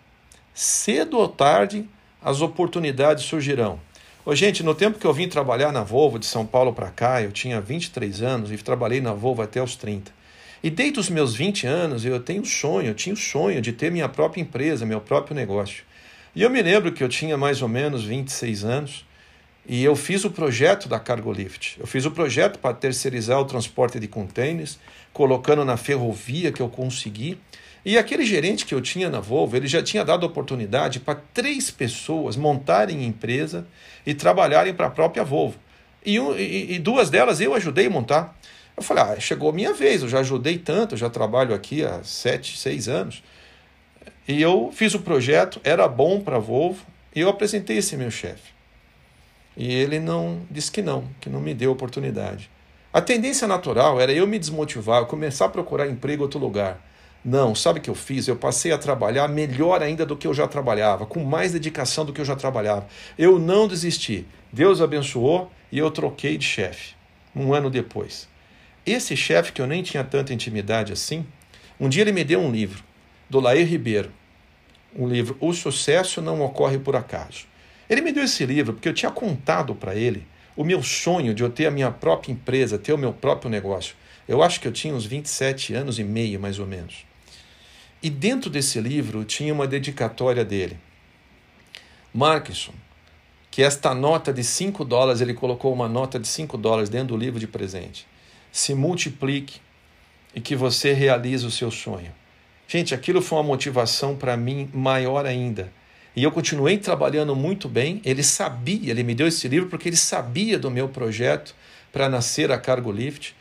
Cedo 0.54 1.18
ou 1.18 1.28
tarde, 1.28 1.88
as 2.22 2.42
oportunidades 2.42 3.26
surgirão. 3.26 3.80
Ô, 4.26 4.34
gente, 4.34 4.64
no 4.64 4.74
tempo 4.74 4.98
que 4.98 5.06
eu 5.06 5.14
vim 5.14 5.28
trabalhar 5.28 5.72
na 5.72 5.84
Volvo 5.84 6.18
de 6.18 6.26
São 6.26 6.46
Paulo 6.46 6.72
para 6.72 6.90
cá, 6.90 7.22
eu 7.22 7.32
tinha 7.32 7.60
23 7.60 8.22
anos 8.22 8.52
e 8.52 8.58
trabalhei 8.58 9.02
na 9.02 9.14
Volvo 9.14 9.42
até 9.42 9.62
os 9.62 9.76
30. 9.76 10.12
E 10.64 10.70
desde 10.70 10.98
os 10.98 11.10
meus 11.10 11.36
20 11.36 11.68
anos 11.68 12.06
eu 12.06 12.18
tenho 12.22 12.46
sonho, 12.46 12.88
eu 12.88 12.94
tinha 12.94 13.14
o 13.14 13.18
sonho 13.18 13.62
de 13.62 13.74
ter 13.74 13.92
minha 13.92 14.08
própria 14.08 14.42
empresa, 14.42 14.86
meu 14.86 15.02
próprio 15.02 15.36
negócio. 15.36 15.84
E 16.34 16.42
eu 16.42 16.50
me 16.50 16.62
lembro 16.62 16.94
que 16.94 17.04
eu 17.04 17.10
tinha 17.10 17.38
mais 17.38 17.62
ou 17.62 17.68
menos 17.68 18.06
26 18.06 18.64
anos 18.64 19.06
e 19.68 19.84
eu 19.84 19.96
fiz 19.96 20.24
o 20.24 20.32
projeto 20.32 20.88
da 20.88 21.00
Cargolift. 21.00 21.78
Eu 21.80 21.86
fiz 21.86 22.06
o 22.06 22.12
projeto 22.12 22.60
para 22.60 22.74
terceirizar 22.74 23.40
o 23.40 23.46
transporte 23.46 24.00
de 24.00 24.08
contêineres, 24.08 24.80
colocando 25.12 25.66
na 25.66 25.76
ferrovia 25.76 26.52
que 26.52 26.62
eu 26.62 26.70
consegui. 26.70 27.38
E 27.86 27.98
aquele 27.98 28.26
gerente 28.26 28.66
que 28.66 28.74
eu 28.74 28.82
tinha 28.82 29.10
na 29.10 29.20
Volvo, 29.20 29.58
ele 29.58 29.68
já 29.68 29.84
tinha 29.84 30.06
dado 30.06 30.26
oportunidade 30.26 31.02
para 31.02 31.20
três 31.34 31.70
pessoas 31.70 32.38
montarem 32.38 33.06
empresa 33.06 33.68
e 34.06 34.14
trabalharem 34.14 34.74
para 34.74 34.88
a 34.88 34.90
própria 34.90 35.24
Volvo. 35.24 35.58
E, 36.06 36.20
um, 36.20 36.36
e, 36.36 36.76
e, 36.76 36.80
duas 36.80 37.10
delas 37.10 37.42
eu 37.42 37.54
ajudei 37.54 37.88
a 37.88 37.90
montar. 37.90 38.38
Eu 38.76 38.84
falei, 38.84 39.04
ah, 39.04 39.20
chegou 39.20 39.50
a 39.50 39.54
minha 39.54 39.74
vez, 39.74 40.02
eu 40.02 40.10
já 40.10 40.20
ajudei 40.20 40.58
tanto, 40.58 40.98
já 40.98 41.10
trabalho 41.10 41.54
aqui 41.54 41.84
há 41.84 42.04
sete, 42.04 42.58
seis 42.58 42.88
anos. 42.88 43.22
E 44.28 44.42
eu 44.42 44.72
fiz 44.74 44.94
o 44.94 45.00
projeto, 45.00 45.60
era 45.64 45.88
bom 45.88 46.22
para 46.22 46.38
a 46.38 46.40
Volvo, 46.40 46.86
e 47.14 47.20
eu 47.20 47.30
apresentei 47.30 47.78
esse 47.78 47.98
meu 47.98 48.10
chefe. 48.10 48.54
E 49.56 49.72
ele 49.72 50.00
não 50.00 50.42
disse 50.50 50.72
que 50.72 50.82
não, 50.82 51.08
que 51.20 51.30
não 51.30 51.40
me 51.40 51.54
deu 51.54 51.72
oportunidade. 51.72 52.50
A 52.92 53.02
tendência 53.02 53.48
natural 53.48 54.00
era 54.00 54.12
eu 54.12 54.26
me 54.26 54.40
desmotivar, 54.40 55.02
eu 55.02 55.06
começar 55.06 55.46
a 55.46 55.50
procurar 55.50 55.88
emprego 55.88 56.22
em 56.22 56.26
outro 56.26 56.40
lugar. 56.40 56.80
Não, 57.26 57.56
sabe 57.56 57.80
o 57.80 57.82
que 57.82 57.90
eu 57.90 57.96
fiz? 57.96 58.28
Eu 58.28 58.36
passei 58.36 58.74
a 58.74 58.78
trabalhar 58.78 59.30
melhor 59.30 59.82
ainda 59.82 60.06
do 60.06 60.18
que 60.18 60.28
eu 60.28 60.34
já 60.34 60.46
trabalhava, 60.46 61.06
com 61.06 61.24
mais 61.24 61.54
dedicação 61.54 62.04
do 62.04 62.12
que 62.12 62.20
eu 62.20 62.26
já 62.26 62.36
trabalhava. 62.36 62.86
Eu 63.18 63.40
não 63.40 63.66
desisti. 63.66 64.26
Deus 64.52 64.82
abençoou 64.82 65.50
e 65.72 65.78
eu 65.78 65.90
troquei 65.90 66.38
de 66.38 66.46
chefe, 66.46 66.96
um 67.34 67.54
ano 67.54 67.70
depois. 67.70 68.28
Esse 68.86 69.16
chefe, 69.16 69.54
que 69.54 69.62
eu 69.62 69.68
nem 69.68 69.82
tinha 69.82 70.04
tanta 70.04 70.34
intimidade 70.34 70.92
assim, 70.92 71.26
um 71.80 71.88
dia 71.88 72.02
ele 72.02 72.12
me 72.12 72.26
deu 72.26 72.42
um 72.42 72.52
livro, 72.52 72.84
do 73.30 73.40
Lair 73.40 73.66
Ribeiro, 73.66 74.12
um 74.94 75.08
livro 75.08 75.38
O 75.40 75.54
Sucesso 75.54 76.22
Não 76.22 76.42
Ocorre 76.42 76.78
Por 76.78 76.96
Acaso. 76.96 77.46
Ele 77.90 78.02
me 78.02 78.12
deu 78.12 78.26
esse 78.26 78.46
livro 78.46 78.74
porque 78.74 78.90
eu 78.90 78.94
tinha 78.94 79.12
contado 79.12 79.74
para 79.74 79.96
ele 79.96 80.28
o 80.58 80.64
meu 80.66 80.84
sonho 80.84 81.34
de 81.34 81.42
eu 81.42 81.50
ter 81.50 81.68
a 81.68 81.72
minha 81.72 81.90
própria 81.90 82.34
empresa, 82.34 82.78
ter 82.78 82.92
o 82.92 82.98
meu 82.98 83.14
próprio 83.14 83.50
negócio. 83.50 83.96
Eu 84.28 84.44
acho 84.44 84.60
que 84.60 84.68
eu 84.68 84.72
tinha 84.72 84.94
uns 84.94 85.06
27 85.06 85.74
anos 85.74 85.98
e 86.00 86.04
meio, 86.04 86.40
mais 86.40 86.60
ou 86.60 86.68
menos. 86.68 87.06
E 88.04 88.10
dentro 88.10 88.50
desse 88.50 88.82
livro 88.82 89.24
tinha 89.24 89.54
uma 89.54 89.66
dedicatória 89.66 90.44
dele. 90.44 90.78
Markson, 92.14 92.74
que 93.50 93.64
esta 93.64 93.96
nota 93.96 94.34
de 94.34 94.44
5 94.44 94.84
dólares, 94.84 95.22
ele 95.22 95.34
colocou 95.34 95.72
uma 95.72 95.88
nota 95.88 96.20
de 96.20 96.28
5 96.28 96.58
dólares 96.58 96.90
dentro 96.90 97.16
do 97.16 97.18
livro 97.18 97.40
de 97.40 97.48
presente. 97.48 98.06
Se 98.52 98.76
multiplique 98.76 99.62
e 100.36 100.42
que 100.42 100.54
você 100.54 100.92
realize 100.92 101.46
o 101.46 101.52
seu 101.52 101.72
sonho. 101.72 102.12
Gente, 102.68 102.94
aquilo 102.94 103.22
foi 103.22 103.38
uma 103.38 103.44
motivação 103.44 104.18
para 104.18 104.36
mim 104.36 104.70
maior 104.74 105.26
ainda. 105.26 105.72
E 106.14 106.24
eu 106.24 106.32
continuei 106.32 106.78
trabalhando 106.78 107.34
muito 107.34 107.70
bem. 107.70 108.02
Ele 108.04 108.22
sabia, 108.22 108.92
ele 108.92 109.04
me 109.04 109.16
deu 109.16 109.28
esse 109.28 109.48
livro 109.48 109.70
porque 109.70 109.88
ele 109.88 109.96
sabia 109.96 110.60
do 110.60 110.70
meu 110.70 110.90
projeto 110.90 111.56
para 111.92 112.10
nascer 112.10 112.52
a 112.52 112.58
Cargo 112.58 112.92
Lift. 112.92 113.34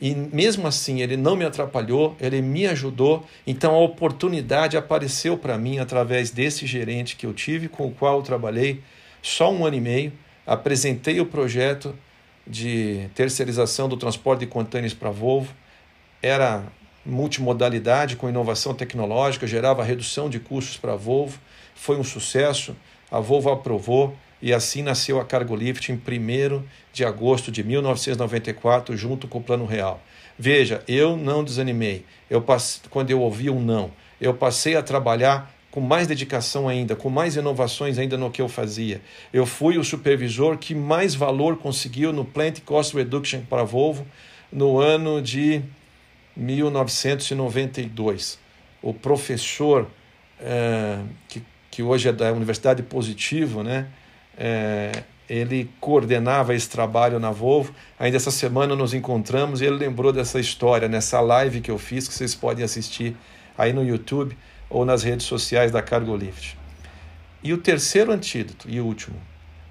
E 0.00 0.14
mesmo 0.14 0.66
assim, 0.66 1.00
ele 1.00 1.16
não 1.16 1.34
me 1.34 1.44
atrapalhou, 1.44 2.16
ele 2.20 2.40
me 2.40 2.66
ajudou. 2.66 3.26
Então 3.46 3.74
a 3.74 3.80
oportunidade 3.80 4.76
apareceu 4.76 5.36
para 5.36 5.58
mim 5.58 5.78
através 5.78 6.30
desse 6.30 6.66
gerente 6.66 7.16
que 7.16 7.26
eu 7.26 7.34
tive, 7.34 7.68
com 7.68 7.86
o 7.86 7.90
qual 7.90 8.18
eu 8.18 8.22
trabalhei 8.22 8.80
só 9.20 9.52
um 9.52 9.66
ano 9.66 9.76
e 9.76 9.80
meio. 9.80 10.12
Apresentei 10.46 11.20
o 11.20 11.26
projeto 11.26 11.94
de 12.46 13.08
terceirização 13.14 13.88
do 13.88 13.96
transporte 13.96 14.40
de 14.40 14.46
contêineres 14.46 14.94
para 14.94 15.10
Volvo. 15.10 15.52
Era 16.22 16.64
multimodalidade 17.04 18.16
com 18.16 18.28
inovação 18.28 18.74
tecnológica, 18.74 19.46
gerava 19.46 19.82
redução 19.82 20.30
de 20.30 20.38
custos 20.38 20.76
para 20.76 20.92
a 20.92 20.96
Volvo. 20.96 21.40
Foi 21.74 21.96
um 21.96 22.04
sucesso, 22.04 22.76
a 23.10 23.18
Volvo 23.18 23.50
aprovou 23.50 24.16
e 24.40 24.52
assim 24.52 24.82
nasceu 24.82 25.20
a 25.20 25.24
Cargolift 25.24 25.90
em 25.90 25.96
1 25.96 26.62
de 26.92 27.04
agosto 27.04 27.50
de 27.50 27.64
1994, 27.64 28.96
junto 28.96 29.26
com 29.26 29.38
o 29.38 29.42
Plano 29.42 29.66
Real. 29.66 30.00
Veja, 30.38 30.84
eu 30.86 31.16
não 31.16 31.42
desanimei. 31.42 32.04
Eu 32.30 32.40
passe... 32.40 32.80
Quando 32.88 33.10
eu 33.10 33.20
ouvi 33.20 33.50
um 33.50 33.60
não, 33.60 33.90
eu 34.20 34.32
passei 34.34 34.76
a 34.76 34.82
trabalhar 34.82 35.52
com 35.70 35.80
mais 35.80 36.06
dedicação 36.06 36.68
ainda, 36.68 36.94
com 36.96 37.10
mais 37.10 37.36
inovações 37.36 37.98
ainda 37.98 38.16
no 38.16 38.30
que 38.30 38.40
eu 38.40 38.48
fazia. 38.48 39.02
Eu 39.32 39.44
fui 39.44 39.76
o 39.78 39.84
supervisor 39.84 40.56
que 40.56 40.74
mais 40.74 41.14
valor 41.14 41.56
conseguiu 41.56 42.12
no 42.12 42.24
Plant 42.24 42.60
Cost 42.60 42.96
Reduction 42.96 43.42
para 43.42 43.62
a 43.62 43.64
Volvo 43.64 44.06
no 44.50 44.78
ano 44.78 45.20
de 45.20 45.60
1992. 46.36 48.38
O 48.80 48.94
professor 48.94 49.86
é, 50.40 51.00
que, 51.28 51.42
que 51.70 51.82
hoje 51.82 52.08
é 52.08 52.12
da 52.12 52.32
Universidade 52.32 52.82
Positivo, 52.82 53.62
né? 53.62 53.88
É, 54.38 54.92
ele 55.28 55.68
coordenava 55.80 56.54
esse 56.54 56.70
trabalho 56.70 57.18
na 57.18 57.30
Volvo. 57.32 57.74
Ainda 57.98 58.16
essa 58.16 58.30
semana 58.30 58.76
nos 58.76 58.94
encontramos 58.94 59.60
e 59.60 59.66
ele 59.66 59.76
lembrou 59.76 60.12
dessa 60.12 60.38
história 60.38 60.88
nessa 60.88 61.20
live 61.20 61.60
que 61.60 61.70
eu 61.70 61.78
fiz, 61.78 62.06
que 62.06 62.14
vocês 62.14 62.34
podem 62.34 62.64
assistir 62.64 63.16
aí 63.56 63.72
no 63.72 63.84
YouTube 63.84 64.38
ou 64.70 64.84
nas 64.84 65.02
redes 65.02 65.26
sociais 65.26 65.72
da 65.72 65.82
Cargo 65.82 66.16
Lift. 66.16 66.56
E 67.42 67.52
o 67.52 67.58
terceiro 67.58 68.12
antídoto 68.12 68.70
e 68.70 68.80
último: 68.80 69.16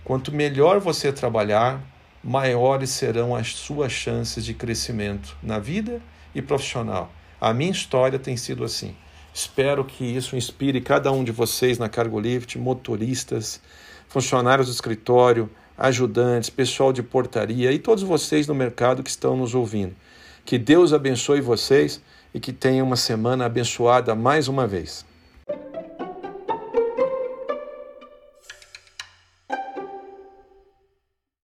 quanto 0.04 0.32
melhor 0.32 0.80
você 0.80 1.12
trabalhar, 1.12 1.82
maiores 2.24 2.90
serão 2.90 3.34
as 3.34 3.56
suas 3.56 3.92
chances 3.92 4.44
de 4.44 4.54
crescimento 4.54 5.38
na 5.42 5.60
vida 5.60 6.02
e 6.36 6.42
profissional. 6.42 7.12
A 7.40 7.54
minha 7.54 7.72
história 7.72 8.20
tem 8.20 8.36
sido 8.36 8.64
assim. 8.64 8.96
Espero 9.34 9.86
que 9.86 10.04
isso 10.04 10.36
inspire 10.36 10.82
cada 10.82 11.12
um 11.12 11.24
de 11.24 11.32
vocês 11.32 11.78
na 11.78 11.88
Cargo 11.88 12.20
Lift, 12.20 12.58
motoristas, 12.58 13.62
funcionários 14.08 14.68
do 14.68 14.74
escritório, 14.74 15.50
ajudantes, 15.78 16.50
pessoal 16.50 16.92
de 16.92 17.02
portaria 17.02 17.72
e 17.72 17.80
todos 17.80 18.04
vocês 18.04 18.48
no 18.48 18.56
mercado 18.56 19.04
que 19.04 19.10
estão 19.10 19.38
nos 19.38 19.56
ouvindo. 19.56 19.96
Que 20.44 20.58
Deus 20.58 20.94
abençoe 20.94 21.42
vocês 21.42 22.02
e 22.34 22.40
que 22.40 22.52
tenham 22.52 22.86
uma 22.86 22.96
semana 22.96 23.46
abençoada 23.46 24.16
mais 24.16 24.48
uma 24.48 24.68
vez. 24.68 25.07